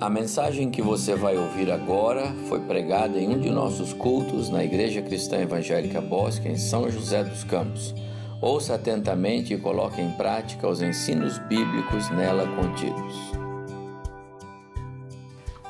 A 0.00 0.10
mensagem 0.10 0.72
que 0.72 0.82
você 0.82 1.14
vai 1.14 1.36
ouvir 1.36 1.70
agora 1.70 2.34
foi 2.48 2.58
pregada 2.60 3.16
em 3.16 3.28
um 3.28 3.38
de 3.38 3.48
nossos 3.48 3.92
cultos 3.92 4.50
na 4.50 4.64
Igreja 4.64 5.00
Cristã 5.00 5.36
Evangélica 5.38 6.00
Bosque, 6.00 6.48
em 6.48 6.58
São 6.58 6.90
José 6.90 7.22
dos 7.22 7.44
Campos. 7.44 7.94
Ouça 8.40 8.74
atentamente 8.74 9.54
e 9.54 9.58
coloque 9.58 10.00
em 10.00 10.10
prática 10.10 10.68
os 10.68 10.82
ensinos 10.82 11.38
bíblicos 11.38 12.10
nela 12.10 12.44
contidos. 12.56 13.14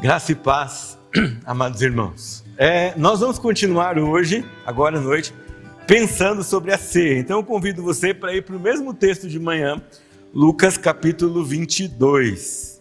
Graça 0.00 0.32
e 0.32 0.34
paz, 0.34 0.98
amados 1.44 1.82
irmãos. 1.82 2.42
É, 2.56 2.94
nós 2.96 3.20
vamos 3.20 3.38
continuar 3.38 3.98
hoje, 3.98 4.42
agora 4.64 4.96
à 4.96 5.00
noite, 5.02 5.34
pensando 5.86 6.42
sobre 6.42 6.72
a 6.72 6.78
ceia. 6.78 7.18
Então 7.18 7.40
eu 7.40 7.44
convido 7.44 7.82
você 7.82 8.14
para 8.14 8.34
ir 8.34 8.42
para 8.42 8.56
o 8.56 8.60
mesmo 8.60 8.94
texto 8.94 9.28
de 9.28 9.38
manhã, 9.38 9.82
Lucas 10.32 10.78
capítulo 10.78 11.44
22. 11.44 12.73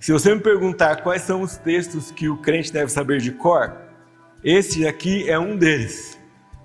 Se 0.00 0.12
você 0.12 0.32
me 0.32 0.40
perguntar 0.40 1.02
quais 1.02 1.22
são 1.22 1.42
os 1.42 1.56
textos 1.56 2.12
que 2.12 2.28
o 2.28 2.36
crente 2.36 2.72
deve 2.72 2.90
saber 2.90 3.20
de 3.20 3.32
cor, 3.32 3.76
esse 4.44 4.86
aqui 4.86 5.28
é 5.28 5.36
um 5.36 5.56
deles. 5.56 6.16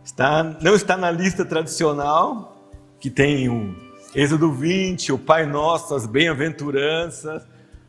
Está, 0.05 0.44
não 0.62 0.76
está 0.76 0.96
na 0.96 1.10
lista 1.10 1.44
tradicional, 1.44 2.72
que 3.00 3.10
tem 3.10 3.50
o 3.50 3.76
Êxodo 4.14 4.52
20, 4.52 5.14
o 5.14 5.18
Pai 5.18 5.48
Nosso, 5.48 5.96
as 5.96 6.05
bem-aventuranças, 6.05 7.41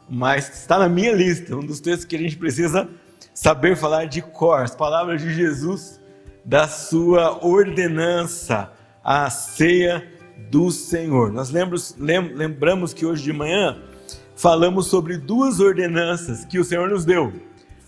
mas 0.09 0.61
está 0.61 0.79
na 0.79 0.89
minha 0.89 1.13
lista, 1.13 1.55
um 1.55 1.61
dos 1.61 1.79
textos 1.79 2.07
que 2.07 2.17
a 2.17 2.19
gente 2.19 2.39
precisa 2.39 2.89
saber 3.35 3.77
falar 3.77 4.07
de 4.07 4.23
cor, 4.23 4.63
as 4.63 4.75
palavras 4.75 5.21
de 5.21 5.35
Jesus, 5.35 6.01
da 6.43 6.67
sua 6.67 7.45
ordenança, 7.45 8.73
a 9.05 9.29
ceia 9.29 10.11
do 10.51 10.71
Senhor. 10.71 11.31
Nós 11.31 11.51
lembramos 11.99 12.95
que 12.95 13.05
hoje 13.05 13.23
de 13.23 13.33
manhã 13.33 13.83
falamos 14.37 14.87
sobre 14.87 15.17
duas 15.17 15.61
ordenanças 15.61 16.45
que 16.45 16.59
o 16.59 16.65
Senhor 16.65 16.89
nos 16.89 17.05
deu: 17.05 17.33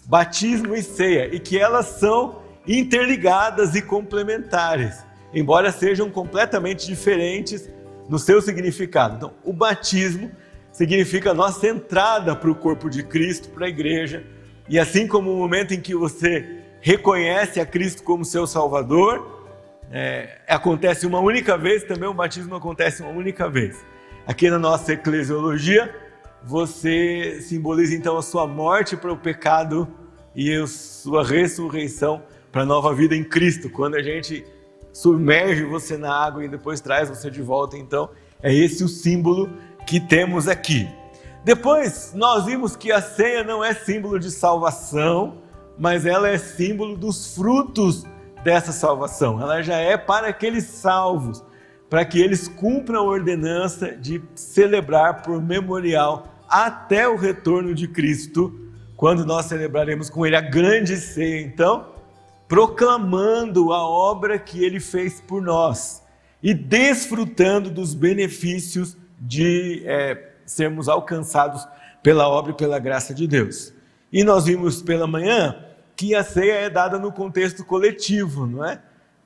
batismo 0.07 0.75
e 0.75 0.83
ceia, 0.83 1.35
e 1.35 1.41
que 1.41 1.59
elas 1.59 1.87
são 1.87 2.43
interligadas 2.67 3.75
e 3.75 3.83
complementares, 3.83 5.05
embora 5.33 5.71
sejam 5.71 6.11
completamente 6.11 6.87
diferentes 6.87 7.69
no 8.09 8.19
seu 8.19 8.41
significado. 8.41 9.17
Então, 9.17 9.33
o 9.45 9.53
batismo 9.53 10.31
significa 10.73 11.33
nossa 11.33 11.67
entrada 11.67 12.35
para 12.35 12.51
o 12.51 12.55
corpo 12.55 12.91
de 12.91 13.03
Cristo, 13.03 13.49
para 13.51 13.67
a 13.67 13.69
igreja, 13.69 14.25
e 14.69 14.79
assim 14.79 15.07
como 15.07 15.33
o 15.33 15.37
momento 15.37 15.73
em 15.73 15.81
que 15.81 15.95
você 15.95 16.61
reconhece 16.81 17.61
a 17.61 17.67
Cristo 17.67 18.03
como 18.03 18.25
seu 18.25 18.47
Salvador, 18.47 19.35
é, 19.91 20.39
acontece 20.49 21.07
uma 21.07 21.21
única 21.21 21.57
vez, 21.57 21.85
também 21.85 22.09
o 22.09 22.15
batismo 22.15 22.55
acontece 22.55 23.03
uma 23.03 23.11
única 23.11 23.49
vez. 23.49 23.85
Aqui 24.27 24.51
na 24.51 24.59
nossa 24.59 24.93
eclesiologia, 24.93 25.95
você 26.47 27.41
simboliza 27.43 27.93
então 27.93 28.17
a 28.17 28.23
sua 28.23 28.47
morte 28.47 28.97
para 28.97 29.13
o 29.13 29.17
pecado 29.17 29.89
e 30.33 30.55
a 30.55 30.65
sua 30.69 31.25
ressurreição 31.25 32.23
para 32.53 32.63
a 32.63 32.65
nova 32.65 32.95
vida 32.95 33.17
em 33.17 33.25
Cristo. 33.25 33.69
Quando 33.69 33.97
a 33.97 34.03
gente 34.03 34.47
submerge 34.93 35.65
você 35.65 35.97
na 35.97 36.15
água 36.15 36.45
e 36.45 36.49
depois 36.49 36.81
traz 36.81 37.09
você 37.09 37.29
de 37.33 37.43
volta, 37.43 37.77
então 37.77 38.09
é 38.41 38.55
esse 38.55 38.85
o 38.85 38.89
símbolo 38.89 39.51
que 39.89 39.99
temos 39.99 40.47
aqui. 40.47 40.89
Depois 41.45 42.13
nós 42.15 42.45
vimos 42.45 42.77
que 42.77 42.93
a 42.93 43.03
ceia 43.03 43.43
não 43.43 43.65
é 43.65 43.75
símbolo 43.75 44.17
de 44.17 44.31
salvação, 44.31 45.39
mas 45.77 46.07
ela 46.07 46.29
é 46.29 46.39
símbolo 46.39 46.97
dos 46.97 47.35
frutos 47.35 48.05
dessa 48.45 48.71
salvação. 48.71 49.41
Ela 49.41 49.63
já 49.63 49.79
é 49.79 49.97
para 49.97 50.29
aqueles 50.29 50.65
salvos, 50.65 51.45
para 51.91 52.05
que 52.05 52.21
eles 52.21 52.47
cumpram 52.47 53.01
a 53.01 53.05
ordenança 53.05 53.97
de 53.97 54.23
celebrar 54.37 55.23
por 55.23 55.43
memorial 55.43 56.36
até 56.49 57.09
o 57.09 57.17
retorno 57.17 57.75
de 57.75 57.89
Cristo, 57.89 58.53
quando 58.97 59.25
nós 59.25 59.47
celebraremos 59.47 60.09
com 60.09 60.25
Ele 60.25 60.37
a 60.37 60.41
grande 60.41 60.97
ceia, 60.97 61.41
então, 61.43 61.89
proclamando 62.49 63.73
a 63.73 63.87
obra 63.87 64.39
que 64.39 64.65
Ele 64.65 64.81
fez 64.81 65.21
por 65.21 65.43
nós 65.43 66.03
e 66.43 66.55
desfrutando 66.55 67.71
dos 67.71 67.95
benefícios 67.95 68.97
de 69.21 69.83
é, 69.85 70.33
sermos 70.45 70.89
alcançados 70.89 71.67
pela 72.03 72.29
obra 72.29 72.53
e 72.53 72.57
pela 72.57 72.79
graça 72.79 73.13
de 73.13 73.27
Deus. 73.27 73.73
E 74.13 74.23
nós 74.23 74.45
vimos 74.45 74.81
pela 74.81 75.07
manhã 75.07 75.57
que 75.97 76.15
a 76.15 76.23
ceia 76.23 76.53
é 76.53 76.71
dada 76.71 76.99
no 76.99 77.11
contexto 77.11 77.65
coletivo, 77.65 78.47
não 78.47 78.65
é? 78.65 78.81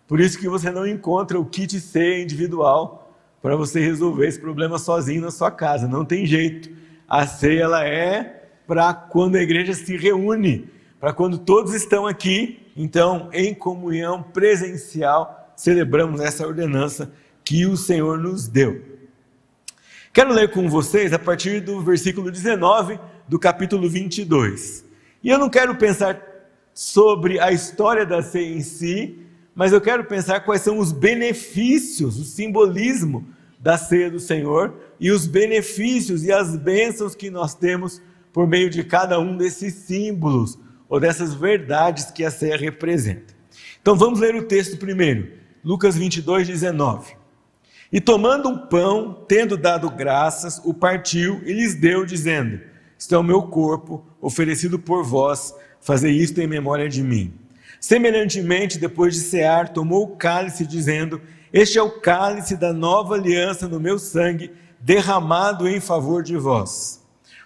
Por 0.09 0.19
isso 0.21 0.39
que 0.39 0.49
você 0.49 0.71
não 0.71 0.87
encontra 0.87 1.39
o 1.39 1.45
kit 1.45 1.79
ceia 1.79 2.23
individual 2.23 3.15
para 3.43 3.57
você 3.57 3.81
resolver 3.81 4.27
esse 4.27 4.41
problema 4.41 4.79
sozinho 4.79 5.23
na 5.23 5.31
sua 5.31 5.51
casa, 5.51 5.87
não 5.87 6.05
tem 6.05 6.27
jeito. 6.27 6.71
A 7.11 7.27
ceia 7.27 7.65
ela 7.65 7.85
é 7.85 8.45
para 8.69 8.95
quando 8.95 9.35
a 9.35 9.43
igreja 9.43 9.75
se 9.75 9.97
reúne, 9.97 10.71
para 11.01 11.13
quando 11.13 11.39
todos 11.39 11.75
estão 11.75 12.07
aqui, 12.07 12.71
então 12.77 13.29
em 13.33 13.53
comunhão 13.53 14.23
presencial, 14.23 15.53
celebramos 15.57 16.21
essa 16.21 16.47
ordenança 16.47 17.11
que 17.45 17.67
o 17.67 17.77
Senhor 17.77 18.17
nos 18.17 18.47
deu. 18.47 18.81
Quero 20.13 20.33
ler 20.33 20.53
com 20.53 20.69
vocês 20.69 21.13
a 21.13 21.19
partir 21.19 21.61
do 21.61 21.81
versículo 21.83 22.31
19 22.31 23.01
do 23.27 23.41
capítulo 23.41 23.91
22. 23.91 24.85
E 25.21 25.31
eu 25.31 25.39
não 25.39 25.51
quero 25.51 25.75
pensar 25.75 26.21
sobre 26.73 27.41
a 27.41 27.51
história 27.51 28.07
da 28.07 28.23
ceia 28.23 28.55
em 28.55 28.61
si, 28.61 29.19
mas 29.53 29.73
eu 29.73 29.81
quero 29.81 30.05
pensar 30.05 30.41
quais 30.41 30.63
são 30.63 30.79
os 30.79 30.93
benefícios, 30.93 32.21
o 32.21 32.25
simbolismo 32.25 33.27
da 33.61 33.77
ceia 33.77 34.11
do 34.11 34.19
Senhor 34.19 34.75
e 34.99 35.11
os 35.11 35.27
benefícios 35.27 36.25
e 36.25 36.33
as 36.33 36.57
bênçãos 36.57 37.15
que 37.15 37.31
nós 37.31 37.55
temos 37.55 38.01
por 38.33 38.47
meio 38.47 38.71
de 38.71 38.83
cada 38.83 39.21
um 39.21 39.37
desses 39.37 39.75
símbolos 39.75 40.59
ou 40.89 40.99
dessas 40.99 41.35
verdades 41.35 42.11
que 42.11 42.25
a 42.25 42.31
ceia 42.31 42.57
representa. 42.57 43.35
Então 43.81 43.95
vamos 43.95 44.19
ler 44.19 44.35
o 44.35 44.45
texto 44.45 44.79
primeiro, 44.79 45.29
Lucas 45.63 45.97
22, 45.97 46.49
19. 46.49 47.15
E 47.93 48.01
tomando 48.01 48.49
um 48.49 48.67
pão, 48.67 49.25
tendo 49.29 49.57
dado 49.57 49.91
graças, 49.91 50.61
o 50.65 50.73
partiu 50.73 51.43
e 51.45 51.53
lhes 51.53 51.75
deu, 51.75 52.05
dizendo: 52.05 52.61
Isto 52.97 53.15
é 53.15 53.19
o 53.19 53.23
meu 53.23 53.43
corpo, 53.43 54.05
oferecido 54.21 54.79
por 54.79 55.05
vós, 55.05 55.53
fazei 55.81 56.13
isto 56.13 56.41
em 56.41 56.47
memória 56.47 56.89
de 56.89 57.03
mim. 57.03 57.35
Semelhantemente, 57.81 58.79
depois 58.79 59.15
de 59.15 59.21
cear, 59.21 59.71
tomou 59.71 60.05
o 60.05 60.17
cálice, 60.17 60.65
dizendo: 60.65 61.21
este 61.53 61.79
é 61.79 61.83
o 61.83 62.01
cálice 62.01 62.57
da 62.57 62.73
nova 62.73 63.15
aliança 63.15 63.67
no 63.69 63.81
meu 63.81 63.99
sangue, 63.99 64.53
derramado 64.81 65.69
em 65.69 65.81
favor 65.81 66.23
de 66.23 66.37
vós. 66.37 67.01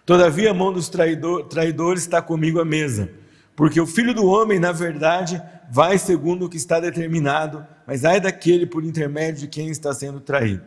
Todavia, 0.04 0.50
a 0.50 0.54
mão 0.54 0.72
dos 0.72 0.88
traidor, 0.88 1.44
traidores 1.44 2.02
está 2.02 2.20
comigo 2.20 2.60
à 2.60 2.64
mesa, 2.64 3.10
porque 3.56 3.80
o 3.80 3.86
filho 3.86 4.14
do 4.14 4.26
homem, 4.26 4.58
na 4.58 4.72
verdade, 4.72 5.42
vai 5.70 5.96
segundo 5.98 6.44
o 6.44 6.48
que 6.48 6.56
está 6.56 6.78
determinado, 6.78 7.66
mas 7.86 8.04
ai 8.04 8.20
daquele 8.20 8.66
por 8.66 8.84
intermédio 8.84 9.42
de 9.42 9.48
quem 9.48 9.68
está 9.68 9.92
sendo 9.94 10.20
traído. 10.20 10.62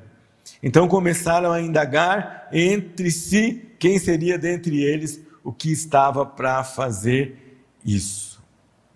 Então 0.61 0.87
começaram 0.87 1.51
a 1.51 1.61
indagar 1.61 2.47
entre 2.51 3.11
si 3.11 3.73
quem 3.79 3.99
seria 3.99 4.37
dentre 4.37 4.81
eles 4.83 5.21
o 5.43 5.51
que 5.51 5.71
estava 5.71 6.25
para 6.25 6.63
fazer 6.63 7.63
isso. 7.85 8.41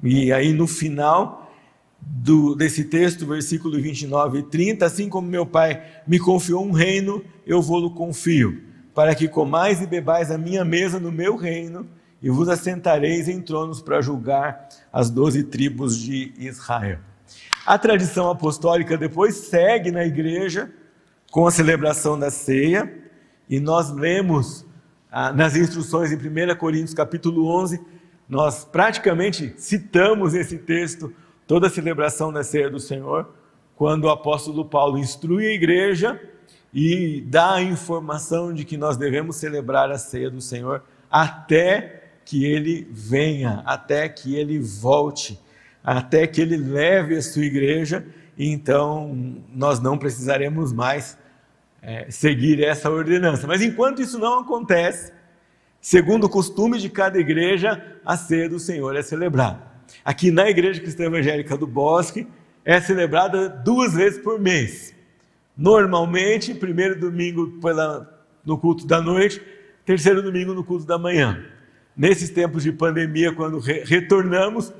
E 0.04 0.34
aí 0.34 0.54
no 0.54 0.66
final 0.66 1.41
do, 2.02 2.56
desse 2.56 2.84
texto, 2.84 3.26
versículo 3.26 3.80
29 3.80 4.40
e 4.40 4.44
30, 4.44 4.86
assim 4.86 5.08
como 5.08 5.28
meu 5.28 5.46
pai 5.46 5.84
me 6.08 6.20
confiou 6.20 6.66
um 6.66 6.72
reino, 6.72 7.24
eu 7.46 7.62
vou-lo 7.62 7.92
confio, 7.92 8.62
para 8.94 9.14
que 9.16 9.28
comais 9.28 9.82
e 9.82 9.88
bebais 9.88 10.32
a 10.32 10.38
minha 10.38 10.66
mesa 10.66 11.00
no 11.00 11.12
meu 11.12 11.36
reino, 11.36 11.88
e 12.22 12.30
vos 12.30 12.50
assentareis 12.50 13.28
em 13.28 13.42
tronos 13.42 13.82
para 13.82 14.02
julgar 14.02 14.70
as 14.92 15.10
doze 15.10 15.44
tribos 15.44 15.98
de 15.98 16.34
Israel. 16.38 17.00
A 17.66 17.78
tradição 17.78 18.30
apostólica 18.30 18.98
depois 18.98 19.36
segue 19.36 19.92
na 19.92 20.06
igreja 20.06 20.72
com 21.32 21.48
a 21.48 21.52
celebração 21.52 22.18
da 22.18 22.30
ceia, 22.30 22.92
e 23.50 23.60
nós 23.60 23.92
lemos 23.92 24.66
ah, 25.12 25.34
nas 25.34 25.56
instruções 25.56 26.12
em 26.12 26.16
1 26.16 26.56
Coríntios 26.56 26.94
capítulo 26.94 27.48
11, 27.48 27.82
nós 28.30 28.64
praticamente 28.64 29.54
citamos 29.58 30.34
esse 30.34 30.58
texto 30.58 31.14
toda 31.52 31.68
a 31.68 31.70
celebração 31.70 32.32
da 32.32 32.46
ceia 32.46 32.70
do 32.70 32.80
Senhor, 32.80 33.28
quando 33.76 34.06
o 34.06 34.10
apóstolo 34.10 34.64
Paulo 34.64 34.98
instrui 34.98 35.48
a 35.48 35.52
igreja 35.52 36.18
e 36.74 37.26
dá 37.28 37.56
a 37.56 37.62
informação 37.62 38.54
de 38.54 38.64
que 38.64 38.78
nós 38.78 38.96
devemos 38.96 39.36
celebrar 39.36 39.92
a 39.92 39.98
ceia 39.98 40.32
do 40.32 40.40
Senhor 40.40 40.82
até 41.12 42.04
que 42.24 42.46
ele 42.46 42.88
venha, 42.90 43.64
até 43.66 44.08
que 44.08 44.34
ele 44.34 44.60
volte, 44.60 45.38
até 45.84 46.26
que 46.26 46.40
ele 46.40 46.56
leve 46.56 47.18
a 47.18 47.22
sua 47.22 47.44
igreja, 47.44 48.06
então 48.40 49.14
nós 49.54 49.82
não 49.82 49.98
precisaremos 49.98 50.72
mais 50.72 51.18
é, 51.82 52.10
seguir 52.10 52.64
essa 52.64 52.90
ordenança. 52.90 53.46
Mas 53.46 53.62
enquanto 53.62 54.02
isso 54.02 54.18
não 54.18 54.40
acontece, 54.40 55.12
segundo 55.82 56.28
o 56.28 56.30
costume 56.30 56.80
de 56.80 56.90
cada 56.90 57.20
igreja, 57.20 58.00
a 58.06 58.16
ceia 58.16 58.48
do 58.48 58.58
Senhor 58.58 58.96
é 58.96 59.02
celebrada 59.02 59.71
aqui 60.04 60.32
na 60.32 60.50
Igreja 60.50 60.82
Cristã 60.82 61.06
Evangélica 61.06 61.58
do 61.58 61.68
Bosque, 61.68 62.28
é 62.64 62.80
celebrada 62.80 63.50
duas 63.50 63.94
vezes 63.94 64.20
por 64.20 64.40
mês. 64.40 64.94
Normalmente, 65.58 66.54
primeiro 66.54 67.00
domingo 67.00 67.60
pela, 67.62 68.26
no 68.46 68.58
culto 68.58 68.86
da 68.86 69.02
noite, 69.02 69.42
terceiro 69.86 70.22
domingo 70.22 70.54
no 70.54 70.64
culto 70.64 70.86
da 70.86 70.98
manhã. 70.98 71.44
Nesses 71.96 72.30
tempos 72.30 72.64
de 72.64 72.72
pandemia, 72.72 73.34
quando 73.34 73.60
re 73.60 73.84
retornamos, 73.84 74.74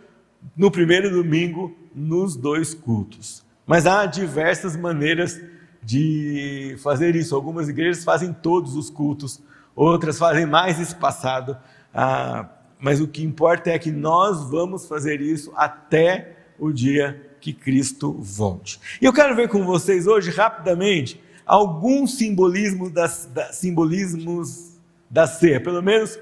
no 0.56 0.72
primeiro 0.72 1.10
domingo, 1.10 1.76
nos 1.94 2.36
dois 2.36 2.74
cultos. 2.74 3.44
Mas 3.66 3.86
há 3.86 4.06
diversas 4.06 4.76
maneiras 4.76 5.40
de 5.84 6.76
fazer 6.82 7.16
isso. 7.16 7.36
Algumas 7.36 7.70
igrejas 7.70 8.04
fazem 8.04 8.34
todos 8.34 8.76
os 8.76 8.90
cultos, 8.90 9.42
outras 9.76 10.18
fazem 10.18 10.46
mais 10.46 10.80
espaçado. 10.80 11.58
Ah, 11.94 12.48
mas 12.82 13.00
o 13.00 13.08
que 13.08 13.24
importa 13.24 13.70
é 13.70 13.80
que 13.80 13.92
nós 13.92 14.50
vamos 14.50 14.88
fazer 14.88 15.22
isso 15.22 15.54
até 15.56 16.36
o 16.60 16.72
dia 16.72 17.32
que 17.40 17.54
Cristo 17.54 18.12
volte. 18.14 18.80
E 19.02 19.06
eu 19.06 19.14
quero 19.14 19.36
ver 19.36 19.48
com 19.48 19.64
vocês 19.64 20.08
hoje, 20.08 20.32
rapidamente, 20.32 21.22
alguns 21.46 22.18
simbolismos 22.18 22.92
das, 22.92 23.30
da, 23.34 23.54
simbolismos 23.54 24.80
da 25.10 25.28
ceia, 25.28 25.62
pelo 25.62 25.82
menos 25.82 26.20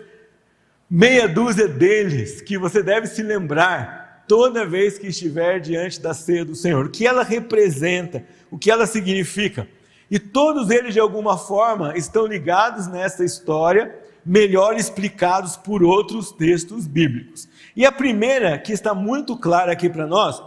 meia 0.89 1.27
dúzia 1.27 1.67
deles, 1.67 2.41
que 2.41 2.57
você 2.57 2.83
deve 2.83 3.07
se 3.07 3.23
lembrar 3.23 4.25
toda 4.27 4.65
vez 4.65 4.97
que 4.97 5.07
estiver 5.07 5.59
diante 5.59 5.99
da 5.99 6.13
ceia 6.13 6.43
do 6.43 6.55
Senhor. 6.55 6.85
O 6.85 6.89
que 6.89 7.07
ela 7.07 7.23
representa, 7.23 8.23
o 8.51 8.57
que 8.57 8.69
ela 8.69 8.85
significa. 8.85 9.67
E 10.09 10.17
todos 10.17 10.69
eles, 10.69 10.93
de 10.93 10.99
alguma 10.99 11.37
forma, 11.37 11.95
estão 11.97 12.25
ligados 12.25 12.87
nessa 12.87 13.23
história, 13.23 13.99
melhor 14.29 14.75
explicados 14.75 15.57
por 15.57 15.81
outros 15.81 16.31
textos 16.31 16.85
bíblicos. 16.85 17.49
E 17.75 17.85
a 17.85 17.91
primeira, 17.91 18.59
que 18.59 18.71
está 18.71 18.93
muito 18.93 19.35
clara 19.35 19.71
aqui 19.71 19.89
para 19.89 20.05
nós, 20.05 20.39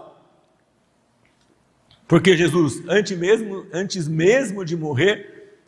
porque 2.06 2.36
Jesus, 2.36 2.82
antes 2.88 3.18
mesmo, 3.18 3.66
antes 3.72 4.06
mesmo 4.06 4.64
de 4.64 4.76
morrer, 4.76 5.58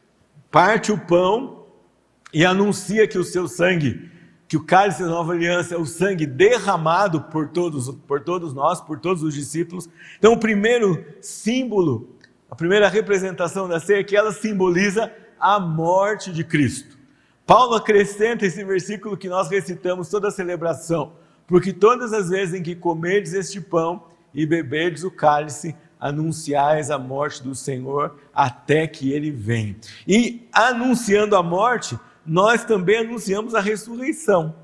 parte 0.49 0.93
o 0.93 0.99
pão 0.99 1.65
e 2.33 2.45
anuncia 2.45 3.09
que 3.09 3.19
o 3.19 3.25
seu 3.25 3.49
sangue, 3.49 4.09
que 4.47 4.57
o 4.57 4.63
cálice 4.63 5.03
da 5.03 5.09
nova 5.09 5.33
aliança 5.33 5.75
é 5.75 5.79
o 5.79 5.87
sangue 5.87 6.25
derramado 6.25 7.23
por 7.23 7.49
todos, 7.49 7.91
por 8.07 8.21
todos 8.21 8.55
nós, 8.55 8.81
por 8.81 9.01
todos 9.01 9.25
os 9.25 9.35
discípulos. 9.35 9.89
Então, 10.19 10.35
o 10.35 10.39
primeiro 10.39 11.05
símbolo 11.21 12.15
a 12.55 12.57
primeira 12.57 12.89
representação 12.89 13.69
da 13.69 13.81
ceia 13.81 13.99
é 13.99 14.05
que 14.05 14.17
ela 14.17 14.31
simboliza 14.31 15.13
a 15.41 15.59
morte 15.59 16.31
de 16.31 16.45
Cristo. 16.45 16.97
Paulo 17.47 17.75
acrescenta 17.75 18.47
esse 18.47 18.65
versículo 18.65 19.17
que 19.17 19.29
nós 19.29 19.49
recitamos 19.49 20.09
toda 20.09 20.29
a 20.29 20.31
celebração, 20.31 21.13
porque 21.47 21.73
todas 21.73 22.13
as 22.13 22.31
vezes 22.31 22.55
em 22.55 22.63
que 22.63 22.75
comerdes 22.75 23.35
este 23.35 23.61
pão 23.61 24.05
e 24.33 24.47
beberdes 24.47 25.05
o 25.05 25.11
cálice, 25.11 25.77
anunciais 26.01 26.91
a 26.91 26.99
morte 26.99 27.43
do 27.43 27.55
Senhor 27.55 28.19
até 28.35 28.87
que 28.87 29.13
ele 29.13 29.31
venha. 29.31 29.77
E 30.07 30.47
anunciando 30.53 31.35
a 31.37 31.43
morte, 31.43 31.99
nós 32.27 32.65
também 32.65 32.99
anunciamos 32.99 33.55
a 33.55 33.61
ressurreição, 33.61 34.55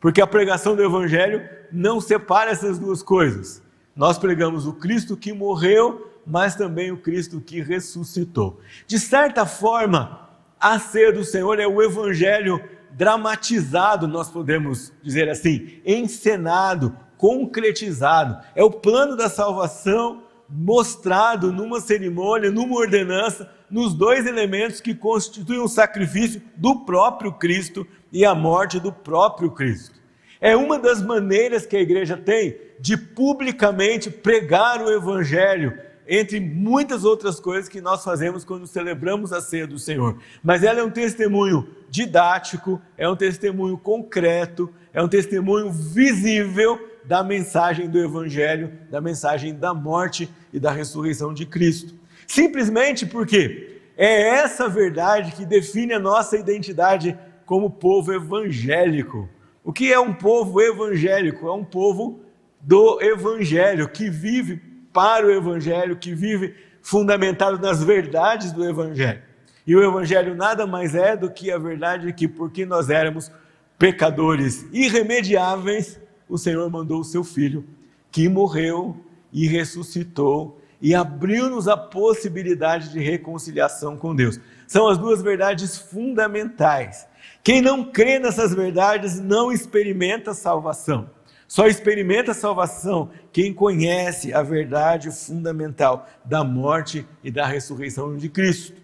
porque 0.00 0.20
a 0.20 0.26
pregação 0.26 0.74
do 0.74 0.82
evangelho 0.82 1.48
não 1.70 2.00
separa 2.00 2.50
essas 2.50 2.78
duas 2.78 3.02
coisas. 3.02 3.62
Nós 3.94 4.18
pregamos 4.18 4.66
o 4.66 4.72
Cristo 4.72 5.16
que 5.16 5.32
morreu 5.32 6.10
mas 6.26 6.54
também 6.54 6.92
o 6.92 6.96
Cristo 6.96 7.40
que 7.40 7.60
ressuscitou. 7.60 8.60
De 8.86 8.98
certa 8.98 9.46
forma, 9.46 10.29
a 10.60 10.78
ceia 10.78 11.10
do 11.10 11.24
Senhor 11.24 11.58
é 11.58 11.66
o 11.66 11.82
evangelho 11.82 12.62
dramatizado, 12.90 14.06
nós 14.06 14.28
podemos 14.28 14.92
dizer 15.02 15.28
assim, 15.30 15.80
encenado, 15.86 16.94
concretizado. 17.16 18.38
É 18.54 18.62
o 18.62 18.70
plano 18.70 19.16
da 19.16 19.30
salvação 19.30 20.24
mostrado 20.48 21.52
numa 21.52 21.80
cerimônia, 21.80 22.50
numa 22.50 22.76
ordenança, 22.76 23.50
nos 23.70 23.94
dois 23.94 24.26
elementos 24.26 24.80
que 24.80 24.94
constituem 24.94 25.60
o 25.60 25.68
sacrifício 25.68 26.42
do 26.56 26.80
próprio 26.80 27.32
Cristo 27.32 27.86
e 28.12 28.24
a 28.24 28.34
morte 28.34 28.78
do 28.80 28.92
próprio 28.92 29.50
Cristo. 29.52 29.98
É 30.40 30.56
uma 30.56 30.78
das 30.78 31.00
maneiras 31.00 31.64
que 31.64 31.76
a 31.76 31.80
igreja 31.80 32.16
tem 32.16 32.58
de 32.80 32.96
publicamente 32.96 34.10
pregar 34.10 34.82
o 34.82 34.90
evangelho 34.90 35.78
entre 36.12 36.40
muitas 36.40 37.04
outras 37.04 37.38
coisas 37.38 37.68
que 37.68 37.80
nós 37.80 38.02
fazemos 38.02 38.44
quando 38.44 38.66
celebramos 38.66 39.32
a 39.32 39.40
ceia 39.40 39.64
do 39.64 39.78
Senhor. 39.78 40.18
Mas 40.42 40.64
ela 40.64 40.80
é 40.80 40.82
um 40.82 40.90
testemunho 40.90 41.68
didático, 41.88 42.82
é 42.98 43.08
um 43.08 43.14
testemunho 43.14 43.78
concreto, 43.78 44.68
é 44.92 45.00
um 45.00 45.06
testemunho 45.06 45.70
visível 45.70 46.80
da 47.04 47.22
mensagem 47.22 47.88
do 47.88 47.96
Evangelho, 47.96 48.72
da 48.90 49.00
mensagem 49.00 49.54
da 49.54 49.72
morte 49.72 50.28
e 50.52 50.58
da 50.58 50.72
ressurreição 50.72 51.32
de 51.32 51.46
Cristo. 51.46 51.94
Simplesmente 52.26 53.06
porque 53.06 53.78
é 53.96 54.30
essa 54.30 54.68
verdade 54.68 55.30
que 55.30 55.46
define 55.46 55.92
a 55.92 56.00
nossa 56.00 56.36
identidade 56.36 57.16
como 57.46 57.70
povo 57.70 58.12
evangélico. 58.12 59.28
O 59.62 59.72
que 59.72 59.92
é 59.92 60.00
um 60.00 60.12
povo 60.12 60.60
evangélico? 60.60 61.46
É 61.46 61.52
um 61.52 61.64
povo 61.64 62.18
do 62.60 63.00
Evangelho 63.00 63.88
que 63.88 64.10
vive 64.10 64.69
para 64.92 65.26
o 65.26 65.30
Evangelho, 65.30 65.96
que 65.96 66.14
vive 66.14 66.54
fundamentado 66.82 67.58
nas 67.58 67.82
verdades 67.82 68.52
do 68.52 68.64
Evangelho. 68.68 69.22
E 69.66 69.76
o 69.76 69.82
Evangelho 69.82 70.34
nada 70.34 70.66
mais 70.66 70.94
é 70.94 71.16
do 71.16 71.30
que 71.30 71.50
a 71.50 71.58
verdade 71.58 72.12
que, 72.12 72.26
porque 72.26 72.64
nós 72.64 72.90
éramos 72.90 73.30
pecadores 73.78 74.66
irremediáveis, 74.72 76.00
o 76.28 76.36
Senhor 76.36 76.68
mandou 76.70 77.00
o 77.00 77.04
seu 77.04 77.24
Filho, 77.24 77.64
que 78.10 78.28
morreu 78.28 78.96
e 79.32 79.46
ressuscitou 79.46 80.60
e 80.80 80.94
abriu-nos 80.94 81.68
a 81.68 81.76
possibilidade 81.76 82.90
de 82.90 83.00
reconciliação 83.00 83.96
com 83.96 84.14
Deus. 84.14 84.40
São 84.66 84.88
as 84.88 84.98
duas 84.98 85.22
verdades 85.22 85.78
fundamentais. 85.78 87.06
Quem 87.42 87.60
não 87.60 87.84
crê 87.84 88.18
nessas 88.18 88.54
verdades 88.54 89.20
não 89.20 89.52
experimenta 89.52 90.34
salvação. 90.34 91.10
Só 91.50 91.66
experimenta 91.66 92.30
a 92.30 92.34
salvação 92.34 93.10
quem 93.32 93.52
conhece 93.52 94.32
a 94.32 94.40
verdade 94.40 95.10
fundamental 95.10 96.06
da 96.24 96.44
morte 96.44 97.04
e 97.24 97.30
da 97.30 97.44
ressurreição 97.44 98.16
de 98.16 98.28
Cristo. 98.28 98.80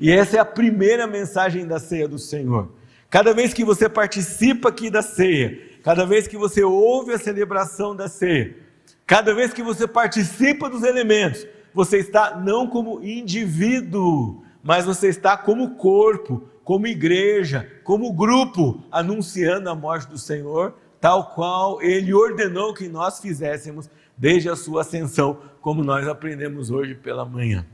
E 0.00 0.10
essa 0.10 0.38
é 0.38 0.40
a 0.40 0.44
primeira 0.46 1.06
mensagem 1.06 1.66
da 1.66 1.78
ceia 1.78 2.08
do 2.08 2.18
Senhor. 2.18 2.72
Cada 3.10 3.34
vez 3.34 3.52
que 3.52 3.62
você 3.62 3.90
participa 3.90 4.70
aqui 4.70 4.88
da 4.88 5.02
ceia, 5.02 5.60
cada 5.84 6.06
vez 6.06 6.26
que 6.26 6.38
você 6.38 6.64
ouve 6.64 7.12
a 7.12 7.18
celebração 7.18 7.94
da 7.94 8.08
ceia, 8.08 8.56
cada 9.06 9.34
vez 9.34 9.52
que 9.52 9.62
você 9.62 9.86
participa 9.86 10.70
dos 10.70 10.84
elementos, 10.84 11.46
você 11.74 11.98
está 11.98 12.34
não 12.40 12.66
como 12.66 13.04
indivíduo, 13.04 14.42
mas 14.62 14.86
você 14.86 15.08
está 15.08 15.36
como 15.36 15.76
corpo, 15.76 16.48
como 16.64 16.86
igreja, 16.86 17.70
como 17.84 18.10
grupo, 18.14 18.82
anunciando 18.90 19.68
a 19.68 19.74
morte 19.74 20.08
do 20.08 20.16
Senhor 20.16 20.74
tal 21.00 21.32
qual 21.34 21.80
ele 21.82 22.12
ordenou 22.12 22.74
que 22.74 22.88
nós 22.88 23.20
fizéssemos 23.20 23.88
desde 24.16 24.48
a 24.48 24.56
sua 24.56 24.82
ascensão, 24.82 25.38
como 25.60 25.84
nós 25.84 26.06
aprendemos 26.08 26.70
hoje 26.70 26.94
pela 26.94 27.24
manhã. 27.24 27.64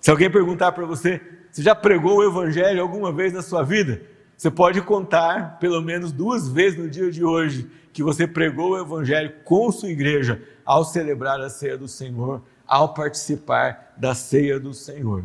Se 0.00 0.10
alguém 0.10 0.30
perguntar 0.30 0.72
para 0.72 0.86
você, 0.86 1.20
você 1.50 1.62
já 1.62 1.74
pregou 1.74 2.18
o 2.18 2.24
evangelho 2.24 2.80
alguma 2.80 3.12
vez 3.12 3.32
na 3.32 3.42
sua 3.42 3.62
vida? 3.62 4.00
Você 4.36 4.50
pode 4.50 4.80
contar 4.80 5.58
pelo 5.58 5.82
menos 5.82 6.12
duas 6.12 6.48
vezes 6.48 6.78
no 6.78 6.88
dia 6.88 7.10
de 7.10 7.22
hoje 7.22 7.70
que 7.92 8.02
você 8.02 8.26
pregou 8.26 8.70
o 8.70 8.78
evangelho 8.78 9.34
com 9.44 9.70
sua 9.70 9.90
igreja 9.90 10.42
ao 10.64 10.84
celebrar 10.84 11.38
a 11.40 11.50
ceia 11.50 11.76
do 11.76 11.86
Senhor, 11.86 12.42
ao 12.66 12.94
participar 12.94 13.92
da 13.98 14.14
ceia 14.14 14.58
do 14.58 14.72
Senhor. 14.72 15.24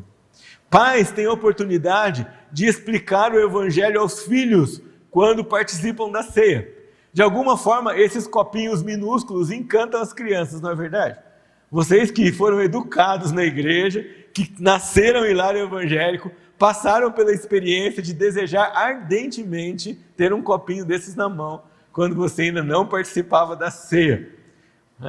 Pais 0.70 1.12
têm 1.12 1.28
oportunidade 1.28 2.28
de 2.52 2.66
explicar 2.66 3.32
o 3.32 3.40
evangelho 3.40 4.02
aos 4.02 4.24
filhos 4.24 4.82
quando 5.10 5.46
participam 5.46 6.12
da 6.12 6.22
ceia. 6.22 6.75
De 7.16 7.22
alguma 7.22 7.58
forma, 7.58 7.98
esses 7.98 8.28
copinhos 8.28 8.84
minúsculos 8.84 9.50
encantam 9.50 10.02
as 10.02 10.12
crianças, 10.12 10.60
não 10.60 10.72
é 10.72 10.76
verdade? 10.76 11.18
Vocês 11.72 12.12
que 12.12 12.30
foram 12.30 12.62
educados 12.62 13.32
na 13.32 13.46
igreja, 13.46 14.06
que 14.34 14.54
nasceram 14.60 15.26
em 15.26 15.34
lar 15.34 15.56
evangélico, 15.56 16.30
passaram 16.60 17.10
pela 17.14 17.32
experiência 17.32 18.04
de 18.04 18.14
desejar 18.14 18.74
ardentemente 18.76 19.98
ter 20.18 20.34
um 20.34 20.42
copinho 20.42 20.84
desses 20.84 21.16
na 21.16 21.30
mão, 21.30 21.64
quando 21.94 22.16
você 22.16 22.42
ainda 22.42 22.62
não 22.62 22.86
participava 22.86 23.56
da 23.56 23.72
ceia. 23.72 24.28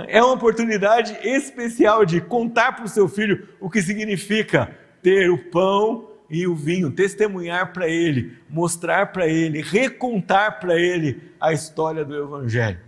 É 0.07 0.23
uma 0.23 0.35
oportunidade 0.35 1.19
especial 1.25 2.05
de 2.05 2.21
contar 2.21 2.77
para 2.77 2.85
o 2.85 2.89
seu 2.89 3.09
filho 3.09 3.49
o 3.59 3.69
que 3.69 3.83
significa 3.83 4.71
ter 5.03 5.29
o 5.29 5.51
pão 5.51 6.07
e 6.29 6.47
o 6.47 6.55
vinho, 6.55 6.91
testemunhar 6.91 7.73
para 7.73 7.89
ele, 7.89 8.39
mostrar 8.49 9.13
para 9.13 9.27
ele, 9.27 9.63
recontar 9.63 10.59
para 10.59 10.77
ele 10.77 11.33
a 11.41 11.53
história 11.53 12.05
do 12.05 12.17
Evangelho. 12.17 12.79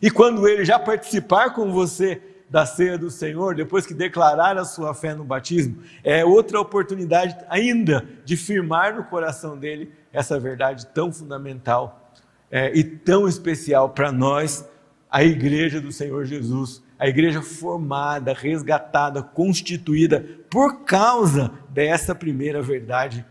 E 0.00 0.10
quando 0.10 0.48
ele 0.48 0.64
já 0.64 0.78
participar 0.78 1.50
com 1.50 1.72
você 1.72 2.20
da 2.50 2.64
ceia 2.64 2.96
do 2.96 3.10
Senhor, 3.10 3.54
depois 3.54 3.86
que 3.86 3.94
declarar 3.94 4.56
a 4.56 4.64
sua 4.64 4.94
fé 4.94 5.14
no 5.14 5.24
batismo, 5.24 5.82
é 6.02 6.24
outra 6.24 6.60
oportunidade 6.60 7.36
ainda 7.48 8.06
de 8.24 8.36
firmar 8.36 8.96
no 8.96 9.04
coração 9.04 9.56
dele 9.56 9.92
essa 10.12 10.38
verdade 10.38 10.86
tão 10.86 11.12
fundamental 11.12 12.12
é, 12.50 12.72
e 12.76 12.82
tão 12.82 13.28
especial 13.28 13.90
para 13.90 14.10
nós, 14.10 14.66
a 15.10 15.22
igreja 15.22 15.80
do 15.80 15.92
Senhor 15.92 16.24
Jesus, 16.24 16.82
a 16.98 17.06
igreja 17.06 17.40
formada, 17.40 18.32
resgatada, 18.32 19.22
constituída 19.22 20.24
por 20.50 20.84
causa 20.84 21.52
dessa 21.78 22.12
primeira 22.12 22.60
verdade 22.60 23.24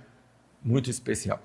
muito 0.63 0.89
especial. 0.89 1.41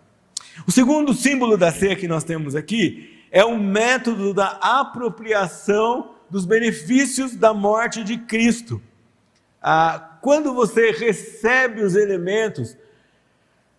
O 0.68 0.70
segundo 0.70 1.12
símbolo 1.12 1.56
da 1.56 1.72
ceia 1.72 1.96
que 1.96 2.06
nós 2.06 2.22
temos 2.22 2.54
aqui 2.54 3.26
é 3.32 3.44
o 3.44 3.58
método 3.58 4.32
da 4.32 4.50
apropriação 4.62 6.14
dos 6.30 6.44
benefícios 6.44 7.34
da 7.34 7.52
morte 7.52 8.04
de 8.04 8.18
Cristo. 8.18 8.80
Ah, 9.60 10.16
quando 10.22 10.54
você 10.54 10.92
recebe 10.92 11.82
os 11.82 11.96
elementos, 11.96 12.76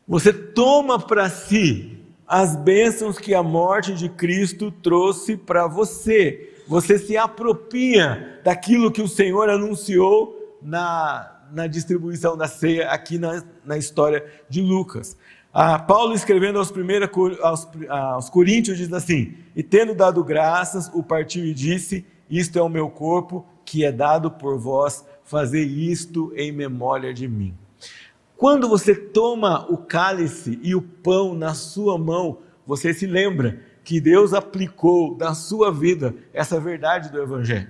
você 0.06 0.34
toma 0.34 1.00
para 1.00 1.30
si 1.30 1.98
as 2.28 2.58
bênçãos 2.58 3.18
que 3.18 3.34
a 3.34 3.42
morte 3.42 3.94
de 3.94 4.10
Cristo 4.10 4.70
trouxe 4.70 5.38
para 5.38 5.66
você. 5.66 6.62
Você 6.68 7.00
se 7.00 7.16
apropria 7.16 8.42
daquilo 8.44 8.92
que 8.92 9.02
o 9.02 9.08
Senhor 9.08 9.50
anunciou 9.50 10.58
na, 10.62 11.34
na 11.54 11.68
distribuição 11.68 12.36
da 12.36 12.48
ceia 12.48 12.90
aqui 12.90 13.18
na, 13.18 13.44
na 13.64 13.78
história 13.78 14.26
de 14.50 14.62
Lucas. 14.62 15.16
Ah, 15.54 15.78
Paulo 15.78 16.16
escrevendo 16.16 16.58
aos, 16.58 16.72
primeiros, 16.72 17.10
aos, 17.42 17.68
aos 17.88 18.30
Coríntios 18.30 18.78
diz 18.78 18.92
assim: 18.92 19.36
E 19.56 19.62
tendo 19.62 19.94
dado 19.94 20.24
graças, 20.24 20.90
o 20.94 21.04
partiu 21.04 21.46
e 21.46 21.54
disse: 21.54 22.06
Isto 22.30 22.58
é 22.58 22.62
o 22.62 22.70
meu 22.70 22.90
corpo 22.90 23.46
que 23.64 23.86
é 23.86 23.92
dado 23.92 24.32
por 24.32 24.58
vós, 24.58 25.06
fazer 25.24 25.64
isto 25.64 26.34
em 26.36 26.52
memória 26.52 27.14
de 27.14 27.28
mim. 27.28 27.54
Quando 28.36 28.68
você 28.68 28.96
toma 28.96 29.66
o 29.72 29.78
cálice 29.78 30.60
e 30.62 30.76
o 30.76 30.82
pão 30.82 31.34
na 31.34 31.54
sua 31.54 31.98
mão, 31.98 32.40
você 32.66 32.94
se 32.94 33.06
lembra 33.06 33.62
que 33.84 34.02
Deus 34.02 34.34
aplicou 34.34 35.16
na 35.18 35.34
sua 35.34 35.72
vida 35.72 36.16
essa 36.34 36.60
verdade 36.60 37.12
do 37.12 37.22
Evangelho. 37.22 37.70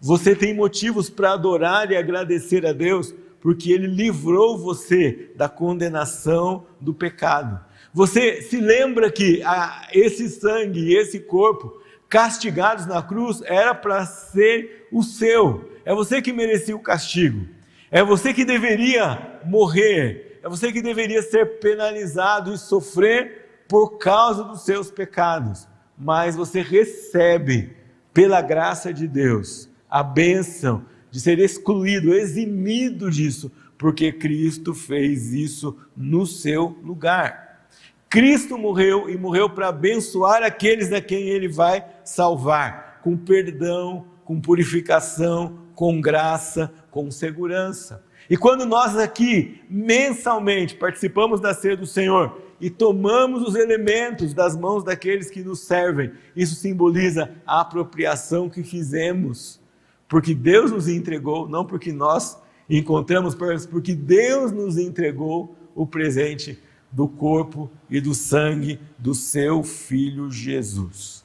Você 0.00 0.34
tem 0.34 0.54
motivos 0.54 1.10
para 1.10 1.32
adorar 1.32 1.90
e 1.90 1.96
agradecer 1.96 2.64
a 2.64 2.72
Deus 2.72 3.14
porque 3.40 3.72
ele 3.72 3.86
livrou 3.86 4.58
você 4.58 5.30
da 5.36 5.48
condenação 5.48 6.66
do 6.80 6.92
pecado. 6.92 7.60
Você 7.92 8.42
se 8.42 8.58
lembra 8.58 9.10
que 9.10 9.42
ah, 9.42 9.88
esse 9.92 10.28
sangue 10.28 10.94
esse 10.94 11.20
corpo 11.20 11.80
castigados 12.08 12.86
na 12.86 13.02
cruz 13.02 13.42
era 13.44 13.74
para 13.74 14.04
ser 14.06 14.88
o 14.92 15.02
seu. 15.02 15.70
É 15.84 15.94
você 15.94 16.22
que 16.22 16.32
merecia 16.32 16.76
o 16.76 16.80
castigo. 16.80 17.46
É 17.90 18.02
você 18.02 18.32
que 18.32 18.44
deveria 18.44 19.40
morrer. 19.44 20.38
É 20.42 20.48
você 20.48 20.72
que 20.72 20.82
deveria 20.82 21.22
ser 21.22 21.58
penalizado 21.58 22.52
e 22.52 22.58
sofrer 22.58 23.64
por 23.68 23.98
causa 23.98 24.44
dos 24.44 24.64
seus 24.64 24.90
pecados. 24.90 25.66
Mas 25.96 26.36
você 26.36 26.60
recebe, 26.60 27.76
pela 28.14 28.40
graça 28.40 28.92
de 28.92 29.06
Deus, 29.06 29.68
a 29.90 30.02
bênção 30.02 30.84
de 31.10 31.20
ser 31.20 31.38
excluído, 31.38 32.14
eximido 32.14 33.10
disso, 33.10 33.50
porque 33.76 34.12
Cristo 34.12 34.74
fez 34.74 35.32
isso 35.32 35.76
no 35.96 36.26
seu 36.26 36.76
lugar. 36.82 37.66
Cristo 38.08 38.56
morreu 38.56 39.08
e 39.08 39.16
morreu 39.16 39.50
para 39.50 39.68
abençoar 39.68 40.42
aqueles 40.42 40.92
a 40.92 41.00
quem 41.00 41.28
ele 41.28 41.48
vai 41.48 41.86
salvar, 42.04 43.00
com 43.02 43.16
perdão, 43.16 44.06
com 44.24 44.40
purificação, 44.40 45.58
com 45.74 46.00
graça, 46.00 46.72
com 46.90 47.10
segurança. 47.10 48.02
E 48.28 48.36
quando 48.36 48.66
nós 48.66 48.96
aqui 48.96 49.62
mensalmente 49.70 50.74
participamos 50.74 51.40
da 51.40 51.54
ceia 51.54 51.76
do 51.76 51.86
Senhor 51.86 52.42
e 52.60 52.68
tomamos 52.68 53.42
os 53.42 53.54
elementos 53.54 54.34
das 54.34 54.56
mãos 54.56 54.82
daqueles 54.82 55.30
que 55.30 55.42
nos 55.42 55.60
servem, 55.60 56.12
isso 56.34 56.54
simboliza 56.54 57.30
a 57.46 57.60
apropriação 57.60 58.50
que 58.50 58.62
fizemos 58.62 59.60
porque 60.08 60.34
Deus 60.34 60.70
nos 60.70 60.88
entregou, 60.88 61.48
não 61.48 61.64
porque 61.64 61.92
nós 61.92 62.40
encontramos, 62.68 63.34
mas 63.34 63.66
porque 63.66 63.94
Deus 63.94 64.50
nos 64.50 64.78
entregou 64.78 65.54
o 65.74 65.86
presente 65.86 66.58
do 66.90 67.06
corpo 67.06 67.70
e 67.90 68.00
do 68.00 68.14
sangue 68.14 68.80
do 68.98 69.14
seu 69.14 69.62
Filho 69.62 70.30
Jesus. 70.30 71.24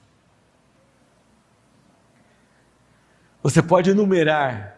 Você 3.41 3.61
pode 3.61 3.89
enumerar 3.89 4.73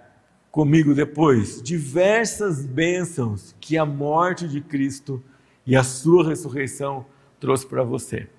comigo 0.51 0.93
depois 0.93 1.61
diversas 1.61 2.65
bênçãos 2.65 3.55
que 3.59 3.77
a 3.77 3.85
morte 3.85 4.47
de 4.47 4.61
Cristo 4.61 5.21
e 5.65 5.75
a 5.75 5.83
sua 5.83 6.27
ressurreição 6.29 7.05
trouxe 7.39 7.65
para 7.65 7.83
você. 7.83 8.29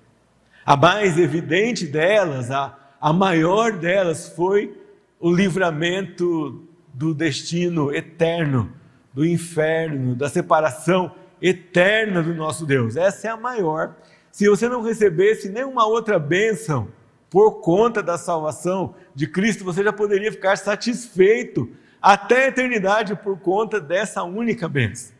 A 0.65 0.75
mais 0.75 1.17
evidente 1.17 1.85
delas, 1.85 2.51
a, 2.51 2.77
a 2.99 3.13
maior 3.13 3.73
delas 3.73 4.29
foi 4.29 4.75
o 5.19 5.31
livramento 5.33 6.67
do 6.93 7.13
destino 7.13 7.93
eterno, 7.93 8.71
do 9.13 9.25
inferno, 9.25 10.15
da 10.15 10.29
separação 10.29 11.13
eterna 11.41 12.21
do 12.21 12.33
nosso 12.33 12.65
Deus. 12.65 12.95
Essa 12.95 13.27
é 13.27 13.31
a 13.31 13.37
maior. 13.37 13.95
Se 14.31 14.47
você 14.47 14.67
não 14.69 14.81
recebesse 14.81 15.49
nenhuma 15.49 15.85
outra 15.85 16.19
bênção 16.19 16.89
por 17.29 17.61
conta 17.61 18.01
da 18.01 18.17
salvação 18.17 18.95
de 19.13 19.27
Cristo, 19.27 19.63
você 19.63 19.83
já 19.83 19.91
poderia 19.91 20.31
ficar 20.31 20.57
satisfeito 20.57 21.69
até 22.01 22.45
a 22.45 22.47
eternidade 22.49 23.15
por 23.15 23.39
conta 23.39 23.81
dessa 23.81 24.23
única 24.23 24.67
bênção. 24.67 25.15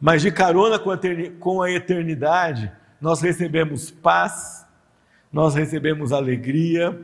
Mas 0.00 0.22
de 0.22 0.32
carona 0.32 0.78
com 1.38 1.62
a 1.62 1.70
eternidade, 1.70 2.72
nós 3.00 3.20
recebemos 3.20 3.90
paz, 3.90 4.66
nós 5.30 5.54
recebemos 5.54 6.10
alegria, 6.10 6.98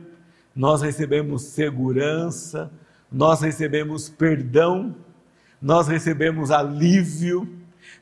nós 0.57 0.81
recebemos 0.81 1.43
segurança, 1.43 2.71
nós 3.11 3.41
recebemos 3.41 4.09
perdão, 4.09 4.95
nós 5.61 5.87
recebemos 5.87 6.49
alívio, 6.49 7.47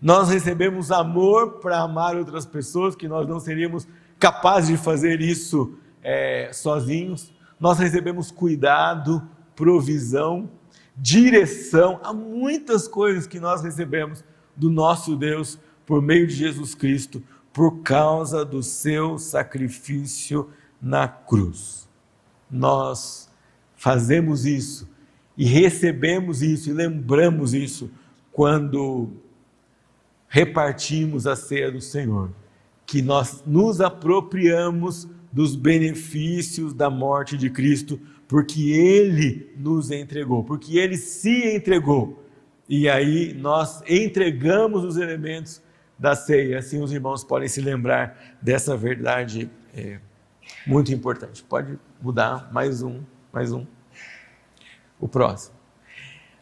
nós 0.02 0.30
recebemos 0.30 0.90
amor 0.90 1.60
para 1.60 1.82
amar 1.82 2.16
outras 2.16 2.46
pessoas, 2.46 2.96
que 2.96 3.10
nós 3.10 3.28
não 3.28 3.42
seríamos 3.42 3.86
capazes 4.18 4.70
de 4.70 4.78
fazer 4.78 5.20
isso 5.20 5.78
é, 6.02 6.50
sozinhos, 6.54 7.34
nós 7.60 7.78
recebemos 7.78 8.32
cuidado, 8.32 9.22
provisão, 9.54 10.50
direção, 10.96 12.00
há 12.04 12.14
muitas 12.14 12.88
coisas 12.88 13.28
que 13.28 13.40
nós 13.40 13.64
recebemos 13.64 14.24
do 14.56 14.70
nosso 14.70 15.18
Deus 15.18 15.60
por 15.86 16.02
meio 16.02 16.26
de 16.26 16.34
Jesus 16.34 16.74
Cristo, 16.74 17.22
por 17.52 17.82
causa 17.82 18.46
do 18.46 18.64
seu 18.64 19.18
sacrifício 19.18 20.50
na 20.82 21.06
cruz 21.06 21.85
nós 22.50 23.30
fazemos 23.76 24.46
isso 24.46 24.90
e 25.38 25.46
recebemos 25.46 26.42
isso 26.42 26.70
e 26.70 26.74
lembramos 26.74 27.54
isso 27.54 27.92
quando 28.32 29.12
repartimos 30.28 31.28
a 31.28 31.36
ceia 31.36 31.72
do 31.72 31.80
Senhor, 31.80 32.30
que 32.86 33.02
nós 33.02 33.44
nos 33.46 33.80
apropriamos 33.82 35.08
dos 35.32 35.56
benefícios 35.56 36.74
da 36.74 36.90
morte 36.90 37.38
de 37.38 37.50
Cristo, 37.50 38.00
porque 38.28 38.72
Ele 38.72 39.54
nos 39.58 39.92
entregou, 39.92 40.44
porque 40.44 40.78
Ele 40.78 40.98
se 40.98 41.56
entregou. 41.56 42.24
E 42.68 42.90
aí 42.90 43.34
nós 43.34 43.82
entregamos 43.88 44.84
os 44.84 44.98
elementos 44.98 45.62
da 45.98 46.16
ceia, 46.16 46.60
assim 46.60 46.82
os 46.82 46.92
irmãos 46.92 47.24
podem 47.24 47.48
se 47.48 47.62
lembrar 47.62 48.38
dessa 48.42 48.76
verdade 48.76 49.50
é, 49.74 50.00
muito 50.66 50.94
importante. 50.94 51.44
Pode 51.44 51.78
mudar 52.02 52.50
mais 52.52 52.82
um, 52.82 53.02
mais 53.32 53.52
um. 53.52 53.66
O 55.00 55.08
próximo. 55.08 55.56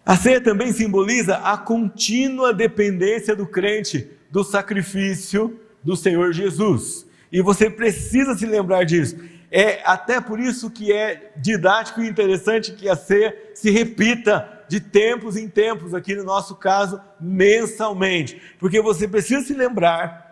A 0.05 0.15
ceia 0.15 0.41
também 0.41 0.72
simboliza 0.72 1.38
a 1.38 1.57
contínua 1.57 2.53
dependência 2.53 3.36
do 3.36 3.48
crente 3.48 4.10
do 4.29 4.43
sacrifício 4.43 5.60
do 5.83 5.95
Senhor 5.95 6.33
Jesus. 6.33 7.05
E 7.31 7.41
você 7.41 7.69
precisa 7.69 8.36
se 8.36 8.45
lembrar 8.45 8.83
disso. 8.83 9.17
É 9.50 9.81
até 9.86 10.19
por 10.19 10.39
isso 10.39 10.69
que 10.69 10.91
é 10.91 11.31
didático 11.38 12.01
e 12.01 12.10
interessante 12.10 12.74
que 12.74 12.89
a 12.89 12.95
ceia 12.95 13.36
se 13.53 13.69
repita 13.69 14.65
de 14.67 14.79
tempos 14.79 15.38
em 15.38 15.48
tempos, 15.48 15.93
aqui 15.93 16.15
no 16.15 16.24
nosso 16.24 16.55
caso, 16.55 17.00
mensalmente. 17.19 18.41
Porque 18.60 18.81
você 18.81 19.07
precisa 19.07 19.45
se 19.45 19.53
lembrar 19.53 20.22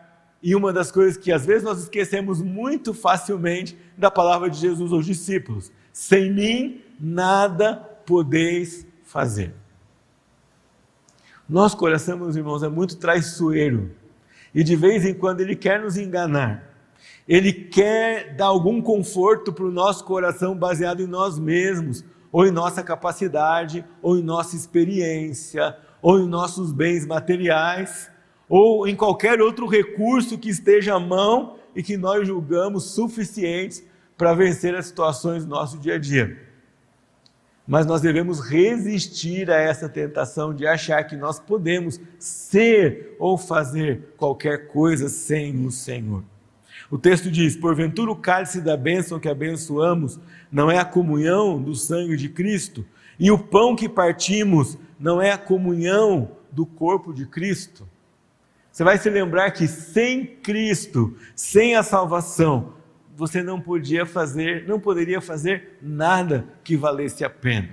e 0.42 0.56
uma 0.56 0.74
das 0.74 0.92
coisas 0.92 1.18
que 1.18 1.32
às 1.32 1.46
vezes 1.46 1.64
nós 1.64 1.80
esquecemos 1.80 2.42
muito 2.42 2.94
facilmente 2.94 3.78
da 3.98 4.10
palavra 4.10 4.50
de 4.50 4.58
Jesus 4.58 4.92
aos 4.92 5.06
discípulos: 5.06 5.72
sem 5.94 6.32
mim 6.32 6.82
nada 7.00 7.76
podeis 8.06 8.86
fazer. 9.04 9.54
Nosso 11.48 11.78
coração, 11.78 12.18
meus 12.18 12.36
irmãos, 12.36 12.64
é 12.64 12.70
muito 12.70 12.98
traiçoeiro 12.98 13.92
e 14.54 14.64
de 14.64 14.76
vez 14.76 15.06
em 15.06 15.14
quando 15.14 15.42
ele 15.42 15.56
quer 15.56 15.82
nos 15.82 15.98
enganar. 15.98 16.70
Ele 17.28 17.54
quer 17.54 18.36
dar 18.36 18.48
algum 18.48 18.82
conforto 18.82 19.54
para 19.54 19.66
o 19.66 19.72
nosso 19.72 20.04
coração 20.04 20.56
baseado 20.56 21.02
em 21.02 21.08
nós 21.08 21.38
mesmos, 21.38 22.04
ou 22.32 22.46
em 22.46 22.52
nossa 22.52 22.82
capacidade, 22.84 23.86
ou 24.02 24.18
em 24.18 24.24
nossa 24.24 24.56
experiência, 24.56 25.78
ou 26.02 26.20
em 26.20 26.28
nossos 26.28 26.72
bens 26.72 27.06
materiais 27.06 28.10
ou 28.52 28.86
em 28.86 28.94
qualquer 28.94 29.40
outro 29.40 29.66
recurso 29.66 30.38
que 30.38 30.50
esteja 30.50 30.96
à 30.96 31.00
mão 31.00 31.56
e 31.74 31.82
que 31.82 31.96
nós 31.96 32.28
julgamos 32.28 32.84
suficientes 32.84 33.82
para 34.18 34.34
vencer 34.34 34.76
as 34.76 34.88
situações 34.88 35.46
do 35.46 35.52
nosso 35.52 35.80
dia 35.80 35.96
a 35.96 35.98
dia. 35.98 36.38
Mas 37.66 37.86
nós 37.86 38.02
devemos 38.02 38.42
resistir 38.42 39.50
a 39.50 39.56
essa 39.56 39.88
tentação 39.88 40.54
de 40.54 40.68
achar 40.68 41.02
que 41.06 41.16
nós 41.16 41.40
podemos 41.40 41.98
ser 42.20 43.16
ou 43.18 43.38
fazer 43.38 44.10
qualquer 44.18 44.68
coisa 44.68 45.08
sem 45.08 45.66
o 45.66 45.72
Senhor. 45.72 46.22
O 46.90 46.98
texto 46.98 47.32
diz: 47.32 47.56
Porventura 47.56 48.12
o 48.12 48.18
cálice 48.18 48.60
da 48.60 48.76
bênção 48.76 49.18
que 49.18 49.30
abençoamos 49.30 50.20
não 50.52 50.70
é 50.70 50.78
a 50.78 50.84
comunhão 50.84 51.62
do 51.62 51.74
sangue 51.74 52.18
de 52.18 52.28
Cristo, 52.28 52.86
e 53.18 53.32
o 53.32 53.40
pão 53.40 53.78
que 53.78 53.88
partimos 53.88 54.78
não 55.00 55.22
é 55.22 55.32
a 55.32 55.38
comunhão 55.38 56.32
do 56.52 56.66
corpo 56.66 57.14
de 57.14 57.26
Cristo. 57.26 57.88
Você 58.72 58.84
vai 58.84 58.98
se 58.98 59.10
lembrar 59.10 59.52
que 59.52 59.68
sem 59.68 60.26
Cristo, 60.26 61.18
sem 61.36 61.76
a 61.76 61.84
salvação, 61.84 62.74
você 63.16 63.44
não 63.44 63.60
podia 63.60 64.06
fazer, 64.06 64.66
não 64.68 64.80
poderia 64.80 65.20
fazer 65.20 65.78
nada 65.82 66.48
que 66.64 66.78
valesse 66.78 67.24
a 67.26 67.30
pena. 67.30 67.70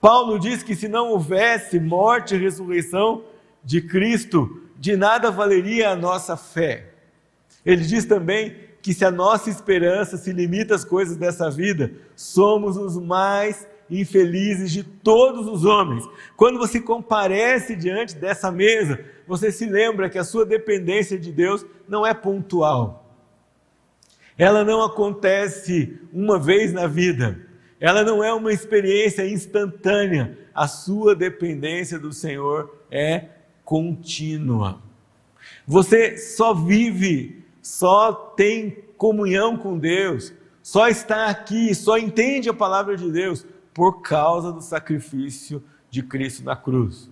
Paulo 0.00 0.38
diz 0.38 0.62
que 0.62 0.74
se 0.74 0.88
não 0.88 1.10
houvesse 1.10 1.78
morte 1.78 2.34
e 2.34 2.38
ressurreição 2.38 3.24
de 3.64 3.80
Cristo, 3.80 4.62
de 4.76 4.96
nada 4.96 5.30
valeria 5.30 5.90
a 5.90 5.96
nossa 5.96 6.36
fé. 6.36 6.90
Ele 7.64 7.84
diz 7.84 8.04
também 8.04 8.56
que 8.82 8.92
se 8.92 9.04
a 9.04 9.10
nossa 9.10 9.48
esperança 9.48 10.16
se 10.16 10.32
limita 10.32 10.74
às 10.74 10.84
coisas 10.84 11.16
dessa 11.16 11.50
vida, 11.50 11.92
somos 12.14 12.76
os 12.76 12.96
mais 12.96 13.66
infelizes 13.90 14.70
de 14.70 14.82
todos 14.82 15.46
os 15.46 15.64
homens. 15.64 16.04
Quando 16.36 16.58
você 16.58 16.80
comparece 16.80 17.76
diante 17.76 18.16
dessa 18.16 18.50
mesa, 18.50 19.04
você 19.26 19.50
se 19.50 19.66
lembra 19.66 20.08
que 20.10 20.18
a 20.18 20.24
sua 20.24 20.44
dependência 20.44 21.18
de 21.18 21.32
Deus 21.32 21.64
não 21.88 22.06
é 22.06 22.12
pontual. 22.12 23.14
Ela 24.38 24.64
não 24.64 24.82
acontece 24.82 25.98
uma 26.12 26.38
vez 26.38 26.72
na 26.72 26.86
vida. 26.86 27.40
Ela 27.80 28.02
não 28.04 28.22
é 28.22 28.32
uma 28.32 28.52
experiência 28.52 29.26
instantânea. 29.26 30.38
A 30.54 30.68
sua 30.68 31.14
dependência 31.14 31.98
do 31.98 32.12
Senhor 32.12 32.76
é 32.90 33.26
contínua. 33.64 34.80
Você 35.66 36.16
só 36.16 36.52
vive 36.52 37.46
só 37.66 38.12
tem 38.12 38.84
comunhão 38.96 39.56
com 39.56 39.76
Deus, 39.76 40.32
só 40.62 40.86
está 40.86 41.26
aqui, 41.26 41.74
só 41.74 41.98
entende 41.98 42.48
a 42.48 42.54
palavra 42.54 42.96
de 42.96 43.10
Deus 43.10 43.44
por 43.76 44.00
causa 44.00 44.50
do 44.50 44.62
sacrifício 44.62 45.62
de 45.90 46.02
Cristo 46.02 46.42
na 46.42 46.56
cruz. 46.56 47.10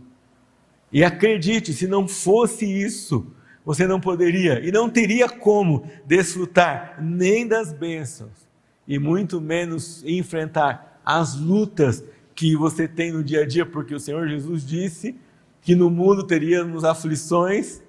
E 0.91 1.05
acredite, 1.05 1.75
se 1.75 1.87
não 1.87 2.09
fosse 2.09 2.65
isso, 2.65 3.27
você 3.67 3.87
não 3.87 4.01
poderia 4.01 4.67
e 4.67 4.73
não 4.73 4.89
teria 4.89 5.29
como 5.29 5.87
desfrutar 6.07 6.97
nem 7.03 7.47
das 7.47 7.71
bênçãos 7.71 8.49
e 8.89 8.99
muito 8.99 9.43
menos 9.43 10.03
enfrentar 10.07 11.03
as 11.05 11.39
lutas 11.39 12.03
que 12.35 12.57
você 12.57 12.89
tem 12.89 13.13
no 13.13 13.23
dia 13.23 13.43
a 13.43 13.47
dia, 13.47 13.67
porque 13.67 13.95
o 13.95 14.01
Senhor 14.01 14.27
Jesus 14.27 14.67
disse 14.67 15.15
que 15.61 15.75
no 15.75 15.91
mundo 15.91 16.27
teríamos 16.27 16.83
aflições, 16.83 17.83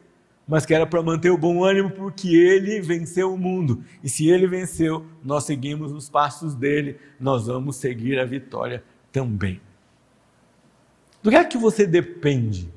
mas 0.47 0.65
que 0.65 0.73
era 0.73 0.85
para 0.85 1.01
manter 1.01 1.31
o 1.31 1.37
bom 1.37 1.63
ânimo, 1.63 1.89
porque 1.89 2.35
ele 2.35 2.79
venceu 2.79 3.33
o 3.33 3.37
mundo. 3.37 3.83
E 4.03 4.09
se 4.09 4.29
ele 4.29 4.47
venceu, 4.47 5.05
nós 5.23 5.43
seguimos 5.43 5.91
os 5.91 6.09
passos 6.09 6.53
dele, 6.53 6.97
nós 7.19 7.47
vamos 7.47 7.77
seguir 7.77 8.19
a 8.19 8.25
vitória 8.25 8.83
também. 9.11 9.59
Do 11.23 11.31
que 11.31 11.35
é 11.35 11.43
que 11.43 11.57
você 11.57 11.87
depende? 11.87 12.69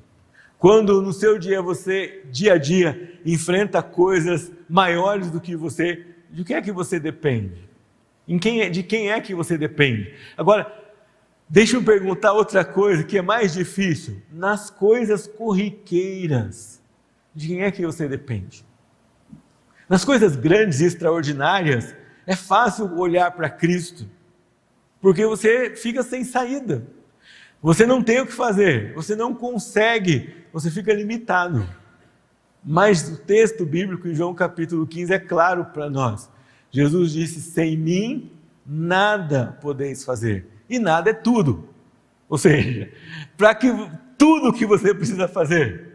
Quando 0.59 1.03
no 1.03 1.13
seu 1.13 1.39
dia 1.39 1.61
você, 1.61 2.23
dia 2.33 2.55
a 2.55 2.59
dia, 2.59 3.21
enfrenta 3.25 3.83
coisas 3.83 4.51
maiores 4.69 5.31
do 5.31 5.41
que 5.41 5.55
você, 5.55 6.07
de 6.31 6.45
que 6.45 6.55
é 6.55 6.63
que 6.63 6.73
você 6.73 6.99
depende? 6.99 7.69
Em 8.27 8.39
quem 8.39 8.63
é, 8.63 8.71
de 8.71 8.83
quem 8.83 9.11
é 9.11 9.21
que 9.21 9.35
você 9.35 9.59
depende? 9.59 10.15
Agora, 10.37 10.73
deixa 11.49 11.77
eu 11.77 11.83
perguntar 11.83 12.33
outra 12.33 12.65
coisa 12.65 13.05
que 13.05 13.19
é 13.19 13.23
mais 13.23 13.53
difícil. 13.53 14.23
Nas 14.33 14.71
coisas 14.71 15.27
corriqueiras 15.27 16.78
de 17.39 17.47
quem 17.47 17.63
é 17.63 17.71
que 17.71 17.87
você 17.87 18.09
depende? 18.09 18.65
Nas 19.89 20.05
coisas 20.05 20.35
grandes 20.35 20.81
e 20.81 20.87
extraordinárias, 20.87 21.95
é 22.27 22.35
fácil 22.35 22.99
olhar 22.99 23.31
para 23.31 23.49
Cristo, 23.49 24.09
porque 25.01 25.25
você 25.25 25.77
fica 25.77 26.03
sem 26.03 26.25
saída. 26.25 26.85
Você 27.63 27.87
não 27.87 28.03
tem 28.03 28.21
o 28.21 28.27
que 28.27 28.33
fazer, 28.33 28.93
você 28.93 29.15
não 29.15 29.33
consegue, 29.33 30.35
você 30.53 30.69
fica 30.69 30.93
limitado. 30.93 31.65
Mas 32.63 33.09
o 33.09 33.17
texto 33.19 33.65
bíblico 33.65 34.09
em 34.09 34.15
João 34.15 34.35
capítulo 34.35 34.85
15 34.85 35.13
é 35.13 35.19
claro 35.21 35.67
para 35.67 35.89
nós. 35.89 36.29
Jesus 36.73 37.13
disse: 37.13 37.41
Sem 37.41 37.77
mim 37.77 38.33
nada 38.67 39.57
podeis 39.61 40.05
fazer. 40.05 40.47
E 40.69 40.79
nada 40.79 41.11
é 41.11 41.15
tudo. 41.15 41.69
Ou 42.29 42.37
seja, 42.37 42.91
para 43.37 43.55
que 43.55 43.69
tudo 44.19 44.53
que 44.53 44.67
você 44.67 44.93
precisa 44.93 45.29
fazer, 45.29 45.88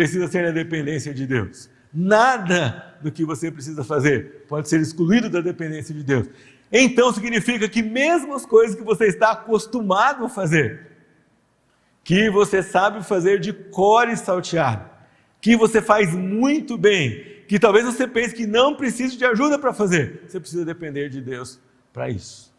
precisa 0.00 0.26
ser 0.28 0.44
na 0.44 0.50
dependência 0.50 1.12
de 1.12 1.26
Deus. 1.26 1.68
Nada 1.92 2.96
do 3.02 3.12
que 3.12 3.22
você 3.22 3.50
precisa 3.50 3.84
fazer 3.84 4.46
pode 4.48 4.66
ser 4.66 4.80
excluído 4.80 5.28
da 5.28 5.42
dependência 5.42 5.94
de 5.94 6.02
Deus. 6.02 6.26
Então 6.72 7.12
significa 7.12 7.68
que 7.68 7.82
mesmo 7.82 8.34
as 8.34 8.46
coisas 8.46 8.74
que 8.74 8.82
você 8.82 9.08
está 9.08 9.32
acostumado 9.32 10.24
a 10.24 10.28
fazer, 10.28 10.86
que 12.02 12.30
você 12.30 12.62
sabe 12.62 13.04
fazer 13.04 13.40
de 13.40 13.52
cor 13.52 14.08
e 14.08 14.16
salteado, 14.16 14.88
que 15.38 15.54
você 15.54 15.82
faz 15.82 16.14
muito 16.14 16.78
bem, 16.78 17.44
que 17.46 17.58
talvez 17.58 17.84
você 17.84 18.06
pense 18.06 18.34
que 18.34 18.46
não 18.46 18.74
precise 18.74 19.18
de 19.18 19.24
ajuda 19.26 19.58
para 19.58 19.74
fazer, 19.74 20.22
você 20.26 20.40
precisa 20.40 20.64
depender 20.64 21.10
de 21.10 21.20
Deus 21.20 21.60
para 21.92 22.08
isso. 22.08 22.54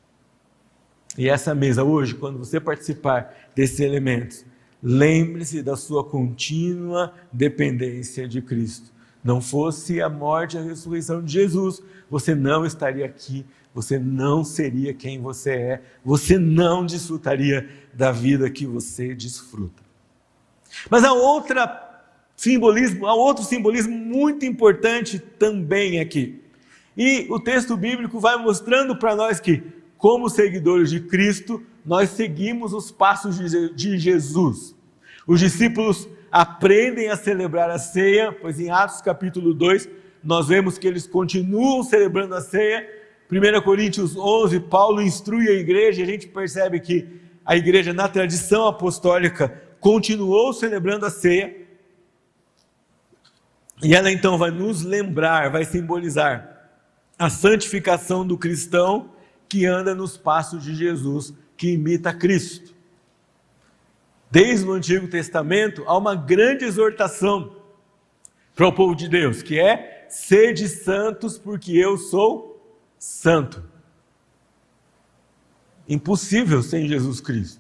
E 1.17 1.27
essa 1.27 1.55
mesa 1.55 1.83
hoje, 1.83 2.13
quando 2.13 2.37
você 2.37 2.59
participar 2.59 3.33
desses 3.55 3.79
elementos, 3.79 4.45
Lembre-se 4.81 5.61
da 5.61 5.75
sua 5.75 6.03
contínua 6.03 7.13
dependência 7.31 8.27
de 8.27 8.41
Cristo. 8.41 8.91
Não 9.23 9.39
fosse 9.39 10.01
a 10.01 10.09
morte 10.09 10.57
e 10.57 10.59
a 10.59 10.63
ressurreição 10.63 11.23
de 11.23 11.31
Jesus, 11.31 11.81
você 12.09 12.33
não 12.33 12.65
estaria 12.65 13.05
aqui, 13.05 13.45
você 13.73 13.99
não 13.99 14.43
seria 14.43 14.93
quem 14.93 15.21
você 15.21 15.51
é, 15.51 15.81
você 16.03 16.37
não 16.37 16.85
desfrutaria 16.85 17.69
da 17.93 18.11
vida 18.11 18.49
que 18.49 18.65
você 18.65 19.13
desfruta. 19.13 19.83
Mas 20.89 21.03
há 21.03 21.13
outra 21.13 21.89
simbolismo, 22.35 23.05
há 23.05 23.13
outro 23.13 23.43
simbolismo 23.43 23.95
muito 23.95 24.45
importante 24.45 25.19
também 25.19 25.99
aqui. 25.99 26.41
E 26.97 27.27
o 27.29 27.39
texto 27.39 27.77
bíblico 27.77 28.19
vai 28.19 28.35
mostrando 28.37 28.95
para 28.95 29.15
nós 29.15 29.39
que, 29.39 29.61
como 30.01 30.29
seguidores 30.29 30.89
de 30.89 30.99
Cristo, 30.99 31.61
nós 31.85 32.09
seguimos 32.09 32.73
os 32.73 32.89
passos 32.89 33.37
de 33.75 33.99
Jesus. 33.99 34.75
Os 35.27 35.39
discípulos 35.39 36.09
aprendem 36.31 37.09
a 37.09 37.15
celebrar 37.15 37.69
a 37.69 37.77
ceia, 37.77 38.31
pois 38.31 38.59
em 38.59 38.71
Atos 38.71 38.99
capítulo 38.99 39.53
2 39.53 39.87
nós 40.23 40.47
vemos 40.47 40.79
que 40.79 40.87
eles 40.87 41.05
continuam 41.05 41.83
celebrando 41.83 42.33
a 42.33 42.41
ceia. 42.41 42.89
1 43.31 43.61
Coríntios 43.61 44.17
11, 44.17 44.61
Paulo 44.61 45.03
instrui 45.03 45.47
a 45.47 45.53
igreja, 45.53 46.01
e 46.01 46.03
a 46.03 46.07
gente 46.07 46.27
percebe 46.27 46.79
que 46.79 47.07
a 47.45 47.55
igreja, 47.55 47.93
na 47.93 48.07
tradição 48.07 48.65
apostólica, 48.65 49.61
continuou 49.79 50.51
celebrando 50.51 51.05
a 51.05 51.11
ceia. 51.11 51.55
E 53.83 53.93
ela 53.93 54.11
então 54.11 54.35
vai 54.35 54.49
nos 54.49 54.81
lembrar, 54.81 55.51
vai 55.51 55.63
simbolizar 55.63 56.71
a 57.19 57.29
santificação 57.29 58.25
do 58.25 58.35
cristão 58.35 59.20
que 59.51 59.65
anda 59.65 59.93
nos 59.93 60.15
passos 60.15 60.63
de 60.63 60.73
Jesus 60.73 61.33
que 61.57 61.73
imita 61.73 62.13
Cristo. 62.13 62.73
Desde 64.31 64.65
o 64.65 64.71
Antigo 64.71 65.09
Testamento 65.09 65.83
há 65.87 65.97
uma 65.97 66.15
grande 66.15 66.63
exortação 66.63 67.57
para 68.55 68.69
o 68.69 68.71
povo 68.71 68.95
de 68.95 69.09
Deus, 69.09 69.41
que 69.41 69.59
é: 69.59 70.07
sede 70.09 70.69
santos, 70.69 71.37
porque 71.37 71.73
eu 71.73 71.97
sou 71.97 72.65
santo. 72.97 73.61
Impossível 75.85 76.63
sem 76.63 76.87
Jesus 76.87 77.19
Cristo. 77.19 77.59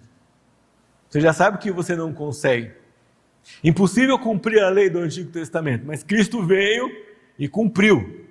Você 1.09 1.19
já 1.19 1.33
sabe 1.33 1.57
que 1.57 1.71
você 1.71 1.93
não 1.93 2.13
consegue. 2.13 2.71
Impossível 3.61 4.17
cumprir 4.17 4.63
a 4.63 4.69
lei 4.69 4.89
do 4.89 4.99
Antigo 4.99 5.29
Testamento, 5.29 5.85
mas 5.85 6.03
Cristo 6.03 6.41
veio 6.41 6.89
e 7.37 7.49
cumpriu. 7.49 8.29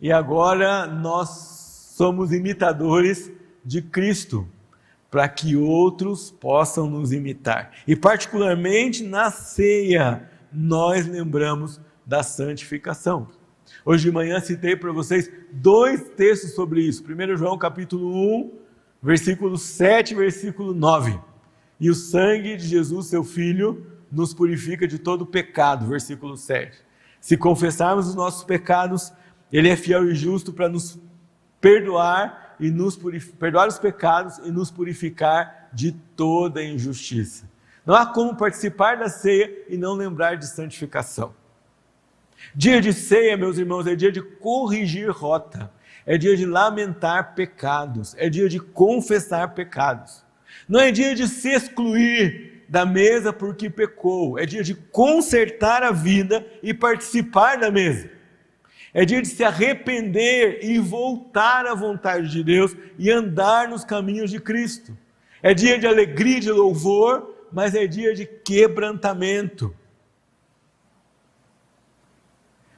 E 0.00 0.10
agora 0.10 0.86
nós 0.86 1.67
somos 1.98 2.32
imitadores 2.32 3.32
de 3.64 3.82
Cristo 3.82 4.46
para 5.10 5.28
que 5.28 5.56
outros 5.56 6.30
possam 6.30 6.88
nos 6.88 7.12
imitar. 7.12 7.72
E, 7.88 7.96
particularmente 7.96 9.02
na 9.02 9.32
ceia, 9.32 10.30
nós 10.52 11.08
lembramos 11.08 11.80
da 12.06 12.22
santificação. 12.22 13.26
Hoje 13.84 14.04
de 14.04 14.12
manhã 14.12 14.38
citei 14.38 14.76
para 14.76 14.92
vocês 14.92 15.28
dois 15.50 16.08
textos 16.10 16.54
sobre 16.54 16.82
isso. 16.82 17.02
1 17.02 17.36
João 17.36 17.58
capítulo 17.58 18.14
1, 18.42 18.52
versículo 19.02 19.58
7 19.58 20.14
versículo 20.14 20.72
9. 20.72 21.18
E 21.80 21.90
o 21.90 21.96
sangue 21.96 22.56
de 22.56 22.64
Jesus, 22.68 23.08
seu 23.08 23.24
Filho, 23.24 23.84
nos 24.10 24.32
purifica 24.32 24.86
de 24.86 25.00
todo 25.00 25.26
pecado. 25.26 25.88
Versículo 25.88 26.36
7. 26.36 26.78
Se 27.20 27.36
confessarmos 27.36 28.06
os 28.06 28.14
nossos 28.14 28.44
pecados, 28.44 29.12
Ele 29.52 29.68
é 29.68 29.74
fiel 29.74 30.08
e 30.08 30.14
justo 30.14 30.52
para 30.52 30.68
nos 30.68 30.96
perdoar 31.60 32.56
e 32.60 32.70
nos 32.70 32.98
perdoar 33.38 33.68
os 33.68 33.78
pecados 33.78 34.38
e 34.38 34.50
nos 34.50 34.70
purificar 34.70 35.68
de 35.72 35.92
toda 36.16 36.62
injustiça. 36.62 37.48
Não 37.84 37.94
há 37.94 38.06
como 38.06 38.36
participar 38.36 38.96
da 38.96 39.08
ceia 39.08 39.50
e 39.68 39.76
não 39.76 39.94
lembrar 39.94 40.36
de 40.36 40.46
santificação. 40.46 41.34
Dia 42.54 42.80
de 42.80 42.92
ceia, 42.92 43.36
meus 43.36 43.58
irmãos, 43.58 43.86
é 43.86 43.94
dia 43.94 44.12
de 44.12 44.20
corrigir 44.20 45.10
rota, 45.10 45.70
é 46.04 46.16
dia 46.16 46.36
de 46.36 46.46
lamentar 46.46 47.34
pecados, 47.34 48.14
é 48.18 48.28
dia 48.28 48.48
de 48.48 48.60
confessar 48.60 49.54
pecados. 49.54 50.24
Não 50.68 50.80
é 50.80 50.90
dia 50.90 51.14
de 51.14 51.26
se 51.26 51.48
excluir 51.48 52.64
da 52.68 52.84
mesa 52.84 53.32
porque 53.32 53.70
pecou, 53.70 54.38
é 54.38 54.44
dia 54.44 54.62
de 54.62 54.74
consertar 54.74 55.82
a 55.82 55.90
vida 55.90 56.46
e 56.62 56.74
participar 56.74 57.56
da 57.56 57.70
mesa. 57.70 58.10
É 58.92 59.04
dia 59.04 59.20
de 59.20 59.28
se 59.28 59.44
arrepender 59.44 60.60
e 60.62 60.78
voltar 60.78 61.66
à 61.66 61.74
vontade 61.74 62.30
de 62.30 62.42
Deus 62.42 62.74
e 62.98 63.10
andar 63.10 63.68
nos 63.68 63.84
caminhos 63.84 64.30
de 64.30 64.40
Cristo. 64.40 64.96
É 65.42 65.52
dia 65.52 65.78
de 65.78 65.86
alegria 65.86 66.38
e 66.38 66.40
de 66.40 66.50
louvor, 66.50 67.46
mas 67.52 67.74
é 67.74 67.86
dia 67.86 68.14
de 68.14 68.24
quebrantamento. 68.26 69.74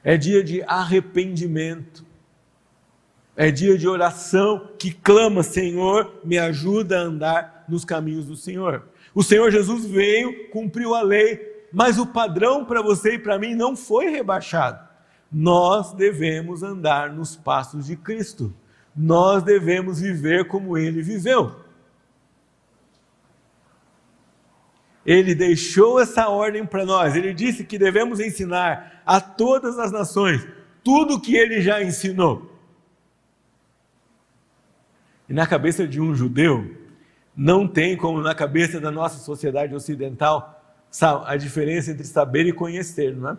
É 0.03 0.17
dia 0.17 0.43
de 0.43 0.61
arrependimento. 0.63 2.05
É 3.35 3.49
dia 3.49 3.77
de 3.77 3.87
oração 3.87 4.71
que 4.77 4.91
clama: 4.91 5.43
Senhor, 5.43 6.19
me 6.23 6.37
ajuda 6.37 6.99
a 6.99 7.03
andar 7.03 7.65
nos 7.69 7.85
caminhos 7.85 8.25
do 8.25 8.35
Senhor. 8.35 8.89
O 9.15 9.23
Senhor 9.23 9.49
Jesus 9.49 9.85
veio, 9.85 10.49
cumpriu 10.49 10.93
a 10.93 11.01
lei, 11.01 11.65
mas 11.71 11.97
o 11.97 12.05
padrão 12.05 12.65
para 12.65 12.81
você 12.81 13.13
e 13.13 13.19
para 13.19 13.39
mim 13.39 13.55
não 13.55 13.75
foi 13.75 14.09
rebaixado 14.09 14.90
nós 15.31 15.93
devemos 15.93 16.61
andar 16.61 17.13
nos 17.13 17.35
passos 17.35 17.85
de 17.85 17.95
Cristo. 17.95 18.53
Nós 18.95 19.41
devemos 19.43 20.01
viver 20.01 20.47
como 20.47 20.77
ele 20.77 21.01
viveu. 21.01 21.61
Ele 25.05 25.33
deixou 25.33 25.99
essa 25.99 26.27
ordem 26.27 26.65
para 26.65 26.85
nós. 26.85 27.15
Ele 27.15 27.33
disse 27.33 27.63
que 27.63 27.77
devemos 27.77 28.19
ensinar 28.19 29.01
a 29.05 29.21
todas 29.21 29.79
as 29.79 29.91
nações 29.91 30.45
tudo 30.83 31.15
o 31.15 31.21
que 31.21 31.35
ele 31.35 31.61
já 31.61 31.81
ensinou. 31.81 32.51
E 35.29 35.33
na 35.33 35.47
cabeça 35.47 35.87
de 35.87 36.01
um 36.01 36.13
judeu, 36.13 36.75
não 37.35 37.67
tem 37.67 37.95
como 37.95 38.19
na 38.19 38.35
cabeça 38.35 38.81
da 38.81 38.91
nossa 38.91 39.19
sociedade 39.19 39.73
ocidental 39.73 40.61
a 41.25 41.37
diferença 41.37 41.91
entre 41.91 42.03
saber 42.03 42.45
e 42.45 42.51
conhecer, 42.51 43.15
não 43.15 43.29
é? 43.29 43.37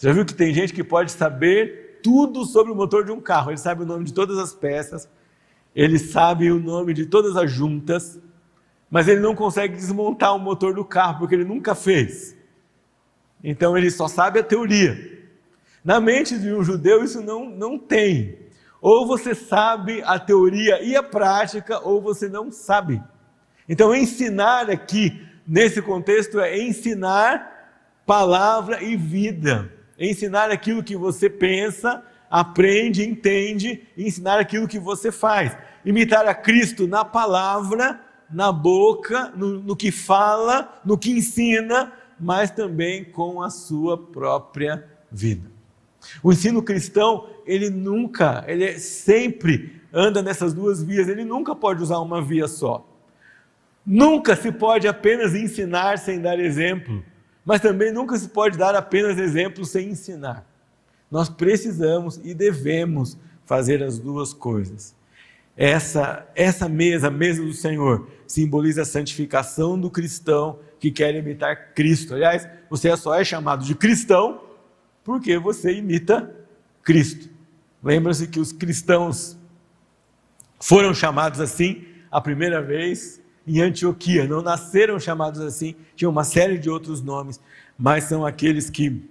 Já 0.00 0.14
viu 0.14 0.24
que 0.24 0.32
tem 0.32 0.54
gente 0.54 0.72
que 0.72 0.82
pode 0.82 1.12
saber 1.12 2.00
tudo 2.02 2.46
sobre 2.46 2.72
o 2.72 2.74
motor 2.74 3.04
de 3.04 3.12
um 3.12 3.20
carro? 3.20 3.50
Ele 3.50 3.58
sabe 3.58 3.82
o 3.82 3.86
nome 3.86 4.06
de 4.06 4.14
todas 4.14 4.38
as 4.38 4.54
peças, 4.54 5.06
ele 5.76 5.98
sabe 5.98 6.50
o 6.50 6.58
nome 6.58 6.94
de 6.94 7.04
todas 7.04 7.36
as 7.36 7.52
juntas, 7.52 8.18
mas 8.90 9.08
ele 9.08 9.20
não 9.20 9.34
consegue 9.34 9.76
desmontar 9.76 10.34
o 10.34 10.38
motor 10.38 10.72
do 10.72 10.86
carro 10.86 11.18
porque 11.18 11.34
ele 11.34 11.44
nunca 11.44 11.74
fez. 11.74 12.34
Então 13.44 13.76
ele 13.76 13.90
só 13.90 14.08
sabe 14.08 14.38
a 14.38 14.42
teoria. 14.42 14.96
Na 15.84 16.00
mente 16.00 16.38
de 16.38 16.50
um 16.50 16.64
judeu 16.64 17.04
isso 17.04 17.20
não, 17.20 17.50
não 17.50 17.78
tem. 17.78 18.38
Ou 18.80 19.06
você 19.06 19.34
sabe 19.34 20.02
a 20.06 20.18
teoria 20.18 20.82
e 20.82 20.96
a 20.96 21.02
prática, 21.02 21.78
ou 21.86 22.00
você 22.00 22.26
não 22.26 22.50
sabe. 22.50 23.02
Então 23.68 23.94
ensinar 23.94 24.70
aqui, 24.70 25.22
nesse 25.46 25.82
contexto, 25.82 26.40
é 26.40 26.58
ensinar 26.58 27.76
palavra 28.06 28.82
e 28.82 28.96
vida 28.96 29.78
ensinar 30.08 30.50
aquilo 30.50 30.82
que 30.82 30.96
você 30.96 31.28
pensa, 31.28 32.02
aprende, 32.30 33.06
entende, 33.06 33.82
e 33.96 34.06
ensinar 34.06 34.38
aquilo 34.38 34.68
que 34.68 34.78
você 34.78 35.12
faz. 35.12 35.56
Imitar 35.84 36.26
a 36.26 36.34
Cristo 36.34 36.86
na 36.86 37.04
palavra, 37.04 38.00
na 38.30 38.52
boca, 38.52 39.32
no, 39.36 39.60
no 39.60 39.76
que 39.76 39.90
fala, 39.90 40.80
no 40.84 40.96
que 40.96 41.10
ensina, 41.10 41.92
mas 42.18 42.50
também 42.50 43.04
com 43.04 43.42
a 43.42 43.50
sua 43.50 43.98
própria 43.98 44.84
vida. 45.10 45.50
O 46.22 46.32
ensino 46.32 46.62
cristão, 46.62 47.28
ele 47.44 47.68
nunca, 47.68 48.44
ele 48.46 48.78
sempre 48.78 49.80
anda 49.92 50.22
nessas 50.22 50.54
duas 50.54 50.82
vias, 50.82 51.08
ele 51.08 51.24
nunca 51.24 51.54
pode 51.54 51.82
usar 51.82 51.98
uma 51.98 52.22
via 52.22 52.46
só. 52.46 52.86
Nunca 53.84 54.36
se 54.36 54.52
pode 54.52 54.86
apenas 54.86 55.34
ensinar 55.34 55.98
sem 55.98 56.20
dar 56.20 56.38
exemplo. 56.38 57.02
Mas 57.44 57.60
também 57.60 57.92
nunca 57.92 58.16
se 58.18 58.28
pode 58.28 58.58
dar 58.58 58.74
apenas 58.74 59.18
exemplos 59.18 59.70
sem 59.70 59.90
ensinar. 59.90 60.46
Nós 61.10 61.28
precisamos 61.28 62.20
e 62.22 62.34
devemos 62.34 63.18
fazer 63.44 63.82
as 63.82 63.98
duas 63.98 64.32
coisas. 64.32 64.94
Essa, 65.56 66.26
essa 66.34 66.68
mesa, 66.68 67.08
a 67.08 67.10
mesa 67.10 67.42
do 67.42 67.52
Senhor, 67.52 68.08
simboliza 68.26 68.82
a 68.82 68.84
santificação 68.84 69.78
do 69.78 69.90
cristão 69.90 70.58
que 70.78 70.90
quer 70.90 71.14
imitar 71.14 71.74
Cristo. 71.74 72.14
Aliás, 72.14 72.48
você 72.70 72.96
só 72.96 73.14
é 73.14 73.24
chamado 73.24 73.64
de 73.64 73.74
cristão 73.74 74.40
porque 75.02 75.36
você 75.38 75.72
imita 75.74 76.34
Cristo. 76.82 77.28
Lembra-se 77.82 78.28
que 78.28 78.38
os 78.38 78.52
cristãos 78.52 79.36
foram 80.60 80.94
chamados 80.94 81.40
assim 81.40 81.84
a 82.10 82.20
primeira 82.20 82.62
vez 82.62 83.20
em 83.50 83.60
Antioquia. 83.60 84.26
Não 84.26 84.42
nasceram 84.42 84.98
chamados 84.98 85.40
assim, 85.40 85.74
tinha 85.96 86.08
uma 86.08 86.24
série 86.24 86.58
de 86.58 86.70
outros 86.70 87.02
nomes, 87.02 87.40
mas 87.78 88.04
são 88.04 88.24
aqueles 88.24 88.70
que 88.70 89.02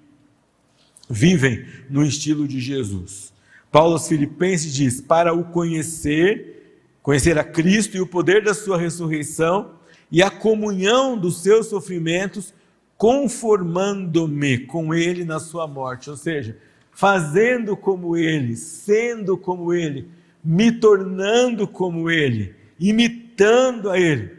vivem 1.10 1.66
no 1.90 2.04
estilo 2.04 2.48
de 2.48 2.60
Jesus. 2.60 3.34
Paulo 3.72 3.94
aos 3.94 4.08
Filipenses 4.08 4.74
diz: 4.74 5.02
Para 5.02 5.34
o 5.34 5.44
conhecer, 5.44 6.80
conhecer 7.02 7.38
a 7.38 7.44
Cristo 7.44 7.98
e 7.98 8.02
o 8.02 8.08
poder 8.08 8.44
da 8.44 8.54
sua 8.54 8.78
ressurreição 8.78 9.72
e 10.12 10.24
a 10.24 10.30
comunhão 10.32 11.18
dos 11.18 11.42
seus 11.42 11.68
sofrimentos, 11.68 12.54
conformando-me 12.98 14.60
com 14.60 14.94
Ele 14.94 15.24
na 15.24 15.40
sua 15.40 15.68
morte. 15.68 16.10
Ou 16.10 16.18
seja, 16.18 16.58
fazendo 16.92 17.78
como 17.78 18.18
Ele, 18.18 18.56
sendo 18.56 19.38
como 19.38 19.74
Ele, 19.74 20.10
me 20.44 20.72
tornando 20.72 21.68
como 21.68 22.10
Ele, 22.10 22.56
imitando 22.80 23.19
imitando 23.40 23.90
a 23.90 23.98
Ele 23.98 24.38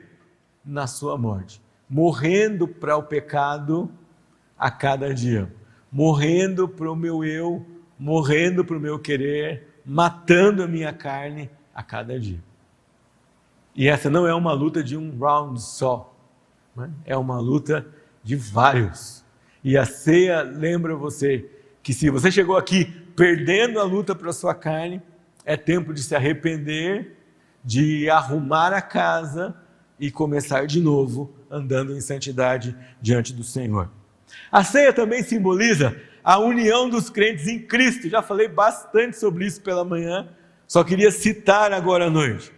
na 0.64 0.86
sua 0.86 1.16
morte, 1.16 1.60
morrendo 1.88 2.68
para 2.68 2.96
o 2.98 3.02
pecado 3.02 3.90
a 4.58 4.70
cada 4.70 5.14
dia, 5.14 5.50
morrendo 5.90 6.68
para 6.68 6.90
o 6.90 6.94
meu 6.94 7.24
eu, 7.24 7.64
morrendo 7.98 8.62
para 8.62 8.76
o 8.76 8.80
meu 8.80 8.98
querer, 8.98 9.80
matando 9.86 10.62
a 10.62 10.68
minha 10.68 10.92
carne 10.92 11.50
a 11.74 11.82
cada 11.82 12.20
dia. 12.20 12.42
E 13.74 13.88
essa 13.88 14.10
não 14.10 14.26
é 14.26 14.34
uma 14.34 14.52
luta 14.52 14.84
de 14.84 14.96
um 14.96 15.18
round 15.18 15.60
só, 15.62 16.14
né? 16.76 16.90
é 17.06 17.16
uma 17.16 17.40
luta 17.40 17.86
de 18.22 18.36
vários. 18.36 19.24
E 19.64 19.78
a 19.78 19.86
ceia 19.86 20.42
lembra 20.42 20.94
você 20.94 21.48
que 21.82 21.94
se 21.94 22.10
você 22.10 22.30
chegou 22.30 22.56
aqui 22.56 22.84
perdendo 23.16 23.80
a 23.80 23.82
luta 23.82 24.14
para 24.14 24.32
sua 24.32 24.54
carne, 24.54 25.00
é 25.44 25.56
tempo 25.56 25.94
de 25.94 26.02
se 26.02 26.14
arrepender 26.14 27.16
de 27.64 28.09
arrumar 28.09 28.73
a 28.73 28.81
casa 28.81 29.55
e 29.99 30.11
começar 30.11 30.66
de 30.66 30.81
novo 30.81 31.33
andando 31.51 31.96
em 31.96 32.01
santidade 32.01 32.77
diante 33.01 33.33
do 33.33 33.42
Senhor. 33.42 33.90
A 34.51 34.64
ceia 34.64 34.92
também 34.92 35.23
simboliza 35.23 36.01
a 36.23 36.38
união 36.38 36.88
dos 36.88 37.11
crentes 37.11 37.46
em 37.46 37.59
Cristo. 37.59 38.09
Já 38.09 38.23
falei 38.23 38.49
bastante 38.49 39.18
sobre 39.18 39.46
isso 39.46 39.61
pela 39.61 39.85
manhã, 39.85 40.29
só 40.66 40.85
queria 40.85 41.11
citar 41.11 41.73
agora 41.73 42.07
à 42.07 42.11
noite. 42.11 42.53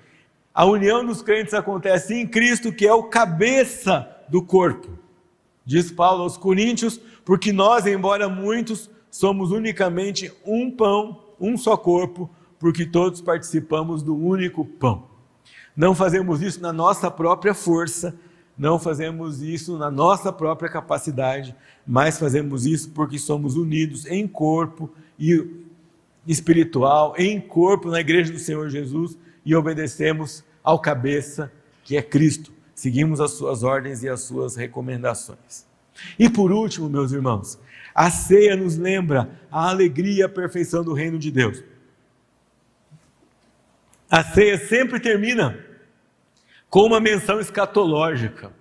A 0.55 0.67
união 0.67 1.05
dos 1.05 1.23
crentes 1.23 1.55
acontece 1.55 2.15
em 2.15 2.27
Cristo, 2.27 2.73
que 2.73 2.87
é 2.87 2.93
o 2.93 3.05
cabeça 3.05 4.07
do 4.29 4.43
corpo. 4.43 4.99
Diz 5.65 5.91
Paulo 5.91 6.23
aos 6.23 6.37
Coríntios, 6.37 7.01
porque 7.25 7.53
nós, 7.53 7.87
embora 7.87 8.29
muitos, 8.29 8.91
somos 9.11 9.51
unicamente 9.51 10.31
um 10.45 10.71
pão, 10.71 11.23
um 11.41 11.57
só 11.57 11.77
corpo, 11.77 12.29
porque 12.63 12.87
todos 12.87 13.21
participamos 13.21 14.05
do 14.05 14.17
único 14.17 14.65
pão. 14.65 15.09
Não 15.77 15.97
fazemos 15.97 16.41
isso 16.41 16.61
na 16.61 16.73
nossa 16.73 17.11
própria 17.11 17.55
força, 17.55 18.15
não 18.57 18.79
fazemos 18.79 19.43
isso 19.43 19.77
na 19.77 19.91
nossa 19.91 20.33
própria 20.33 20.71
capacidade, 20.71 21.57
mas 21.85 22.21
fazemos 22.21 22.65
isso 22.65 22.91
porque 22.91 23.19
somos 23.19 23.57
unidos 23.57 24.07
em 24.07 24.29
corpo 24.29 24.89
e 25.19 25.45
espiritual, 26.25 27.15
em 27.19 27.41
corpo 27.41 27.91
na 27.91 27.99
igreja 27.99 28.33
do 28.33 28.39
Senhor 28.39 28.69
Jesus 28.69 29.19
e 29.45 29.57
obedecemos 29.57 30.45
ao 30.63 30.79
cabeça 30.79 31.51
que 31.83 31.97
é 31.97 32.03
Cristo. 32.03 32.53
Seguimos 32.77 33.21
as 33.21 33.33
suas 33.33 33.65
ordens 33.65 34.05
e 34.05 34.09
as 34.09 34.21
suas 34.21 34.55
recomendações. 34.55 35.67
E 36.17 36.31
por 36.31 36.53
último, 36.53 36.89
meus 36.89 37.11
irmãos, 37.11 37.59
a 37.93 38.09
ceia 38.09 38.55
nos 38.55 38.77
lembra 38.77 39.31
a 39.51 39.69
alegria 39.69 40.21
e 40.21 40.23
a 40.23 40.29
perfeição 40.29 40.85
do 40.85 40.93
reino 40.93 41.19
de 41.19 41.33
Deus. 41.33 41.72
A 44.13 44.23
ceia 44.23 44.59
sempre 44.59 45.01
termina 45.01 45.59
com 46.69 46.81
uma 46.81 47.01
menção 47.01 47.41
escatológica. 47.41 48.53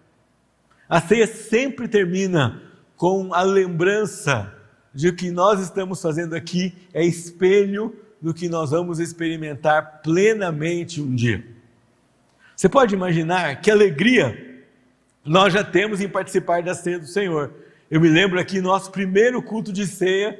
A 0.87 1.01
ceia 1.01 1.27
sempre 1.27 1.89
termina 1.89 2.61
com 2.95 3.33
a 3.33 3.41
lembrança 3.41 4.55
de 4.93 5.11
que 5.11 5.29
nós 5.29 5.59
estamos 5.59 6.01
fazendo 6.01 6.37
aqui 6.37 6.73
é 6.93 7.03
espelho 7.03 7.93
do 8.21 8.33
que 8.33 8.47
nós 8.47 8.71
vamos 8.71 8.97
experimentar 8.97 9.99
plenamente 10.01 11.01
um 11.01 11.13
dia. 11.13 11.43
Você 12.55 12.69
pode 12.69 12.95
imaginar 12.95 13.59
que 13.59 13.69
alegria 13.69 14.63
nós 15.25 15.51
já 15.51 15.65
temos 15.65 15.99
em 15.99 16.07
participar 16.07 16.63
da 16.63 16.73
ceia 16.73 16.97
do 16.97 17.07
Senhor. 17.07 17.53
Eu 17.89 17.99
me 17.99 18.07
lembro 18.07 18.39
aqui, 18.39 18.61
nosso 18.61 18.89
primeiro 18.89 19.43
culto 19.43 19.73
de 19.73 19.85
ceia, 19.85 20.39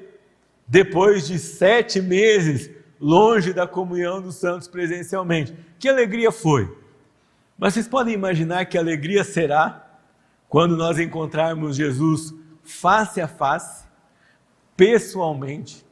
depois 0.65 1.27
de 1.27 1.37
sete 1.37 1.99
meses 1.99 2.71
longe 3.01 3.51
da 3.51 3.67
comunhão 3.67 4.21
dos 4.21 4.35
santos 4.35 4.67
presencialmente. 4.67 5.55
Que 5.79 5.89
alegria 5.89 6.31
foi! 6.31 6.77
Mas 7.57 7.73
vocês 7.73 7.87
podem 7.87 8.13
imaginar 8.13 8.65
que 8.65 8.77
alegria 8.77 9.23
será 9.23 9.99
quando 10.47 10.77
nós 10.77 10.99
encontrarmos 10.99 11.75
Jesus 11.75 12.33
face 12.63 13.19
a 13.19 13.27
face, 13.27 13.85
pessoalmente, 14.77 15.85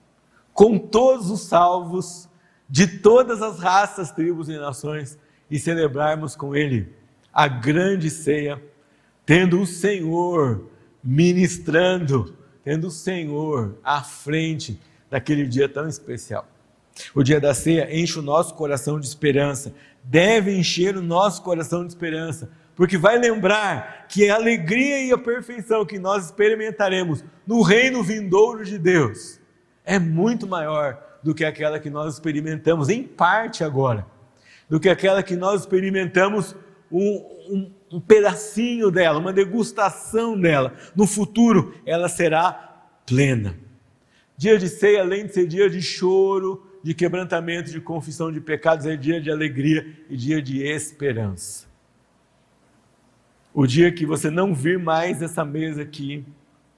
com 0.54 0.78
todos 0.78 1.30
os 1.32 1.42
salvos 1.42 2.30
de 2.70 2.88
todas 3.00 3.42
as 3.42 3.60
raças, 3.60 4.12
tribos 4.12 4.50
e 4.50 4.58
nações 4.58 5.18
e 5.50 5.58
celebrarmos 5.58 6.36
com 6.36 6.56
Ele 6.56 6.94
a 7.34 7.48
grande 7.48 8.10
ceia, 8.10 8.62
tendo 9.26 9.62
o 9.62 9.66
Senhor 9.66 10.70
ministrando, 11.04 12.36
tendo 12.64 12.88
o 12.88 12.92
Senhor 12.92 13.78
à 13.84 14.04
frente 14.04 14.80
daquele 15.10 15.48
dia 15.48 15.70
tão 15.70 15.88
especial. 15.88 16.48
O 17.16 17.24
dia 17.24 17.40
da 17.40 17.54
ceia 17.54 17.88
enche 17.92 18.20
o 18.20 18.22
nosso 18.22 18.54
coração 18.56 19.00
de 19.00 19.08
esperança, 19.08 19.74
deve 20.04 20.56
encher 20.56 20.98
o 20.98 21.02
nosso 21.02 21.42
coração 21.42 21.86
de 21.86 21.92
esperança, 21.92 22.50
porque 22.76 22.98
vai 22.98 23.18
lembrar 23.18 24.08
que 24.08 24.30
a 24.30 24.36
alegria 24.36 25.04
e 25.04 25.12
a 25.12 25.18
perfeição 25.18 25.86
que 25.86 26.00
nós 26.00 26.26
experimentaremos 26.26 27.24
no 27.46 27.62
reino 27.62 28.04
vindouro 28.04 28.64
de 28.64 28.78
Deus 28.78 29.40
é 29.86 30.00
muito 30.00 30.48
maior 30.48 31.02
do 31.24 31.34
que 31.34 31.44
aquela 31.44 31.80
que 31.80 31.90
nós 31.90 32.14
experimentamos 32.14 32.90
em 32.90 33.04
parte 33.04 33.64
agora 33.64 34.06
do 34.70 34.80
que 34.80 34.88
aquela 34.88 35.24
que 35.24 35.36
nós 35.36 35.62
experimentamos 35.62 36.56
um, 36.92 37.26
um, 37.50 37.72
um 37.94 38.00
pedacinho 38.00 38.92
dela, 38.92 39.18
uma 39.18 39.34
degustação 39.34 40.40
dela. 40.40 40.76
No 40.96 41.08
futuro, 41.08 41.74
ela 41.86 42.08
será 42.08 42.88
plena. 43.06 43.58
Dia 44.38 44.58
de 44.58 44.70
ceia, 44.70 45.02
além 45.02 45.26
de 45.26 45.34
ser 45.34 45.48
dia 45.48 45.70
de 45.70 45.82
choro, 45.82 46.68
de 46.84 46.94
quebrantamento, 46.94 47.72
de 47.72 47.82
confissão 47.82 48.32
de 48.32 48.40
pecados, 48.40 48.86
é 48.86 48.96
dia 48.96 49.22
de 49.22 49.30
alegria 49.30 49.86
e 50.10 50.16
dia 50.16 50.42
de 50.42 50.64
esperança. 50.64 51.68
O 53.54 53.66
dia 53.66 53.92
que 53.92 54.06
você 54.06 54.30
não 54.30 54.54
vir 54.54 54.80
mais 54.80 55.22
essa 55.22 55.44
mesa 55.44 55.82
aqui, 55.82 56.26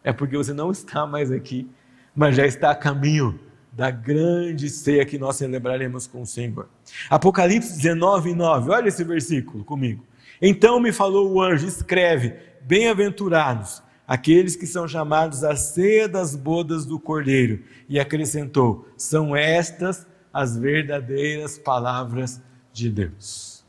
é 0.03 0.11
porque 0.11 0.35
você 0.35 0.53
não 0.53 0.71
está 0.71 1.05
mais 1.05 1.31
aqui, 1.31 1.69
mas 2.15 2.35
já 2.35 2.45
está 2.45 2.71
a 2.71 2.75
caminho 2.75 3.39
da 3.71 3.89
grande 3.89 4.69
ceia 4.69 5.05
que 5.05 5.17
nós 5.17 5.37
celebraremos 5.37 6.07
com 6.07 6.23
o 6.23 6.25
Senhor. 6.25 6.67
Apocalipse 7.09 7.77
19, 7.77 8.33
9, 8.33 8.71
olha 8.71 8.87
esse 8.87 9.03
versículo 9.03 9.63
comigo. 9.63 10.03
Então 10.41 10.79
me 10.79 10.91
falou 10.91 11.31
o 11.31 11.41
anjo: 11.41 11.67
escreve, 11.67 12.35
bem-aventurados 12.61 13.81
aqueles 14.11 14.57
que 14.57 14.67
são 14.67 14.89
chamados 14.89 15.41
à 15.41 15.55
ceia 15.55 16.05
das 16.05 16.35
bodas 16.35 16.85
do 16.85 16.99
Cordeiro. 16.99 17.63
E 17.87 17.97
acrescentou: 17.97 18.85
são 18.97 19.33
estas 19.33 20.05
as 20.33 20.57
verdadeiras 20.57 21.57
palavras 21.57 22.41
de 22.73 22.89
Deus. 22.89 23.63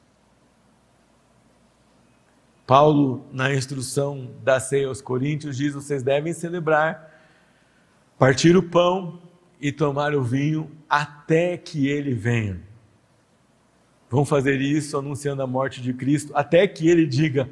Paulo, 2.66 3.24
na 3.33 3.55
instrução 3.55 4.33
da 4.42 4.59
ceia 4.59 4.88
aos 4.88 5.00
Coríntios, 5.00 5.57
diz: 5.57 5.74
vocês 5.74 6.02
devem 6.02 6.33
celebrar, 6.33 7.22
partir 8.18 8.57
o 8.57 8.64
pão 8.64 9.22
e 9.61 9.70
tomar 9.70 10.12
o 10.12 10.24
vinho 10.24 10.68
até 10.88 11.57
que 11.57 11.87
ele 11.87 12.14
venha. 12.14 12.61
Vão 14.11 14.24
fazer 14.24 14.61
isso 14.61 14.98
anunciando 14.98 15.40
a 15.40 15.46
morte 15.46 15.81
de 15.81 15.94
Cristo, 15.94 16.33
até 16.35 16.66
que 16.66 16.88
ele 16.88 17.07
diga: 17.07 17.48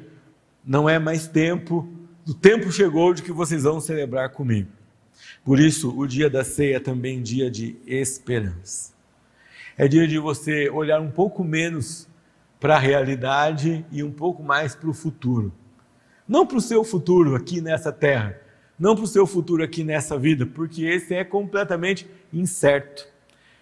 não 0.61 0.89
é 0.89 0.99
mais 0.99 1.25
tempo, 1.25 2.00
o 2.27 2.33
tempo 2.33 2.71
chegou 2.71 3.13
de 3.13 3.23
que 3.23 3.31
vocês 3.31 3.63
vão 3.63 3.79
celebrar 3.79 4.29
comigo. 4.29 4.69
Por 5.43 5.59
isso, 5.59 5.97
o 5.97 6.05
dia 6.05 6.29
da 6.29 6.43
ceia 6.43 6.77
é 6.77 6.79
também 6.79 7.21
dia 7.21 7.49
de 7.49 7.77
esperança. 7.85 8.93
É 9.77 9.87
dia 9.87 10.07
de 10.07 10.19
você 10.19 10.69
olhar 10.69 10.99
um 10.99 11.09
pouco 11.09 11.43
menos 11.43 12.07
para 12.59 12.75
a 12.75 12.79
realidade 12.79 13.83
e 13.91 14.03
um 14.03 14.11
pouco 14.11 14.43
mais 14.43 14.75
para 14.75 14.89
o 14.89 14.93
futuro. 14.93 15.51
Não 16.27 16.45
para 16.45 16.57
o 16.57 16.61
seu 16.61 16.83
futuro 16.83 17.35
aqui 17.35 17.59
nessa 17.59 17.91
terra, 17.91 18.39
não 18.77 18.95
para 18.95 19.05
o 19.05 19.07
seu 19.07 19.25
futuro 19.25 19.63
aqui 19.63 19.83
nessa 19.83 20.17
vida, 20.17 20.45
porque 20.45 20.85
esse 20.85 21.13
é 21.15 21.23
completamente 21.23 22.07
incerto, 22.31 23.07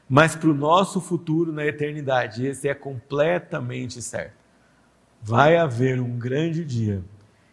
mas 0.08 0.36
para 0.36 0.50
o 0.50 0.54
nosso 0.54 1.00
futuro 1.00 1.54
na 1.54 1.65
eternidade, 1.65 2.45
esse 2.45 2.67
é 2.67 2.74
completamente 2.74 4.02
certo. 4.02 4.38
Vai 5.22 5.56
haver 5.56 6.00
um 6.00 6.17
grande 6.17 6.65
dia 6.65 7.04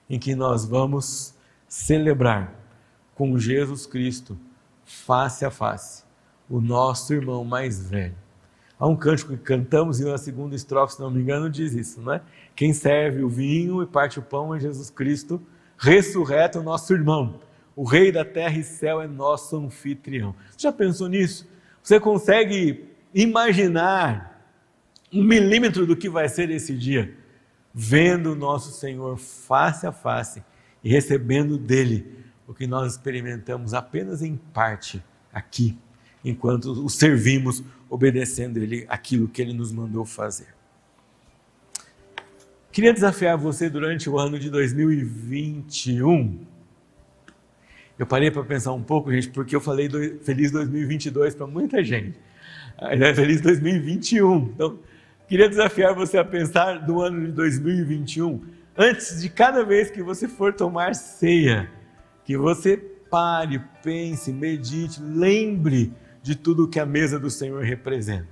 em 0.08 0.18
que 0.18 0.34
nós 0.34 0.64
vamos 0.64 1.34
celebrar 1.68 2.54
com 3.14 3.38
Jesus 3.38 3.86
Cristo, 3.86 4.38
face 4.84 5.44
a 5.44 5.50
face, 5.50 6.04
o 6.48 6.60
nosso 6.60 7.12
irmão 7.12 7.44
mais 7.44 7.88
velho. 7.88 8.14
Há 8.78 8.86
um 8.86 8.94
cântico 8.94 9.36
que 9.36 9.42
cantamos 9.42 10.00
e 10.00 10.04
na 10.04 10.18
segunda 10.18 10.54
estrofe, 10.54 10.94
se 10.94 11.00
não 11.00 11.10
me 11.10 11.20
engano, 11.20 11.48
diz 11.48 11.72
isso, 11.72 12.00
não 12.00 12.12
é? 12.12 12.22
Quem 12.54 12.72
serve 12.72 13.24
o 13.24 13.28
vinho 13.28 13.82
e 13.82 13.86
parte 13.86 14.18
o 14.18 14.22
pão 14.22 14.54
é 14.54 14.60
Jesus 14.60 14.90
Cristo, 14.90 15.40
ressurreto, 15.78 16.62
nosso 16.62 16.92
irmão 16.92 17.40
o 17.76 17.84
Rei 17.84 18.10
da 18.10 18.24
terra 18.24 18.56
e 18.58 18.64
céu 18.64 19.02
é 19.02 19.06
nosso 19.06 19.54
anfitrião. 19.58 20.34
Você 20.50 20.62
já 20.62 20.72
pensou 20.72 21.08
nisso? 21.08 21.46
Você 21.82 22.00
consegue 22.00 22.88
imaginar 23.14 24.50
um 25.12 25.22
milímetro 25.22 25.86
do 25.86 25.94
que 25.94 26.08
vai 26.08 26.26
ser 26.26 26.50
esse 26.50 26.74
dia? 26.74 27.14
Vendo 27.78 28.32
o 28.32 28.34
nosso 28.34 28.72
Senhor 28.72 29.18
face 29.18 29.86
a 29.86 29.92
face 29.92 30.42
e 30.82 30.88
recebendo 30.88 31.58
dele 31.58 32.24
o 32.48 32.54
que 32.54 32.66
nós 32.66 32.92
experimentamos 32.92 33.74
apenas 33.74 34.22
em 34.22 34.36
parte 34.36 35.04
aqui, 35.30 35.76
enquanto 36.24 36.72
o 36.72 36.88
servimos, 36.88 37.62
obedecendo 37.90 38.56
ele 38.56 38.86
aquilo 38.88 39.28
que 39.28 39.42
ele 39.42 39.52
nos 39.52 39.70
mandou 39.70 40.06
fazer. 40.06 40.48
Queria 42.72 42.94
desafiar 42.94 43.36
você 43.36 43.68
durante 43.68 44.08
o 44.08 44.18
ano 44.18 44.38
de 44.38 44.48
2021 44.48 46.46
eu 47.98 48.06
parei 48.06 48.30
para 48.30 48.44
pensar 48.44 48.72
um 48.72 48.82
pouco, 48.82 49.10
gente, 49.10 49.30
porque 49.30 49.56
eu 49.56 49.60
falei 49.60 49.88
do, 49.88 50.18
feliz 50.20 50.50
2022 50.50 51.34
para 51.34 51.46
muita 51.46 51.82
gente. 51.82 52.18
Feliz 53.14 53.40
2021. 53.40 54.36
Então, 54.54 54.78
queria 55.28 55.48
desafiar 55.48 55.94
você 55.94 56.18
a 56.18 56.24
pensar 56.24 56.86
do 56.86 57.00
ano 57.00 57.26
de 57.26 57.32
2021, 57.32 58.40
antes 58.76 59.20
de 59.20 59.28
cada 59.28 59.64
vez 59.64 59.90
que 59.90 60.02
você 60.02 60.28
for 60.28 60.52
tomar 60.52 60.94
ceia, 60.94 61.70
que 62.24 62.36
você 62.36 62.76
pare, 63.10 63.60
pense, 63.82 64.32
medite, 64.32 65.00
lembre 65.02 65.92
de 66.22 66.34
tudo 66.34 66.68
que 66.68 66.78
a 66.78 66.86
mesa 66.86 67.18
do 67.18 67.30
Senhor 67.30 67.62
representa. 67.62 68.26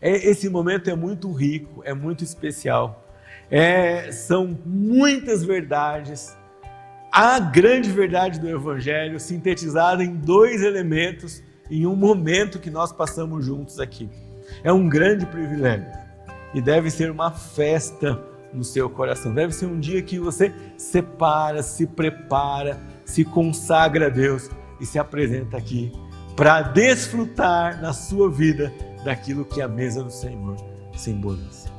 É, 0.00 0.28
esse 0.28 0.48
momento 0.48 0.90
é 0.90 0.94
muito 0.94 1.32
rico, 1.32 1.82
é 1.84 1.94
muito 1.94 2.22
especial. 2.22 3.02
É, 3.50 4.10
são 4.12 4.58
muitas 4.64 5.44
verdades 5.44 6.36
a 7.12 7.38
grande 7.38 7.90
verdade 7.90 8.38
do 8.38 8.48
Evangelho 8.48 9.18
sintetizada 9.18 10.04
em 10.04 10.14
dois 10.14 10.62
elementos 10.62 11.42
em 11.70 11.86
um 11.86 11.96
momento 11.96 12.58
que 12.58 12.68
nós 12.68 12.92
passamos 12.92 13.44
juntos 13.46 13.80
aqui. 13.80 14.10
É 14.62 14.70
um 14.70 14.86
grande 14.86 15.24
privilégio 15.24 16.05
e 16.54 16.60
deve 16.60 16.90
ser 16.90 17.10
uma 17.10 17.30
festa 17.30 18.20
no 18.52 18.64
seu 18.64 18.88
coração. 18.88 19.34
Deve 19.34 19.52
ser 19.52 19.66
um 19.66 19.78
dia 19.78 20.02
que 20.02 20.18
você 20.18 20.52
separa, 20.76 21.62
se 21.62 21.86
prepara, 21.86 22.78
se 23.04 23.24
consagra 23.24 24.06
a 24.06 24.10
Deus 24.10 24.50
e 24.80 24.86
se 24.86 24.98
apresenta 24.98 25.56
aqui 25.56 25.92
para 26.34 26.62
desfrutar 26.62 27.80
na 27.80 27.92
sua 27.92 28.30
vida 28.30 28.72
daquilo 29.04 29.44
que 29.44 29.62
a 29.62 29.68
mesa 29.68 30.02
do 30.02 30.10
Senhor 30.10 30.56
simboliza. 30.94 31.75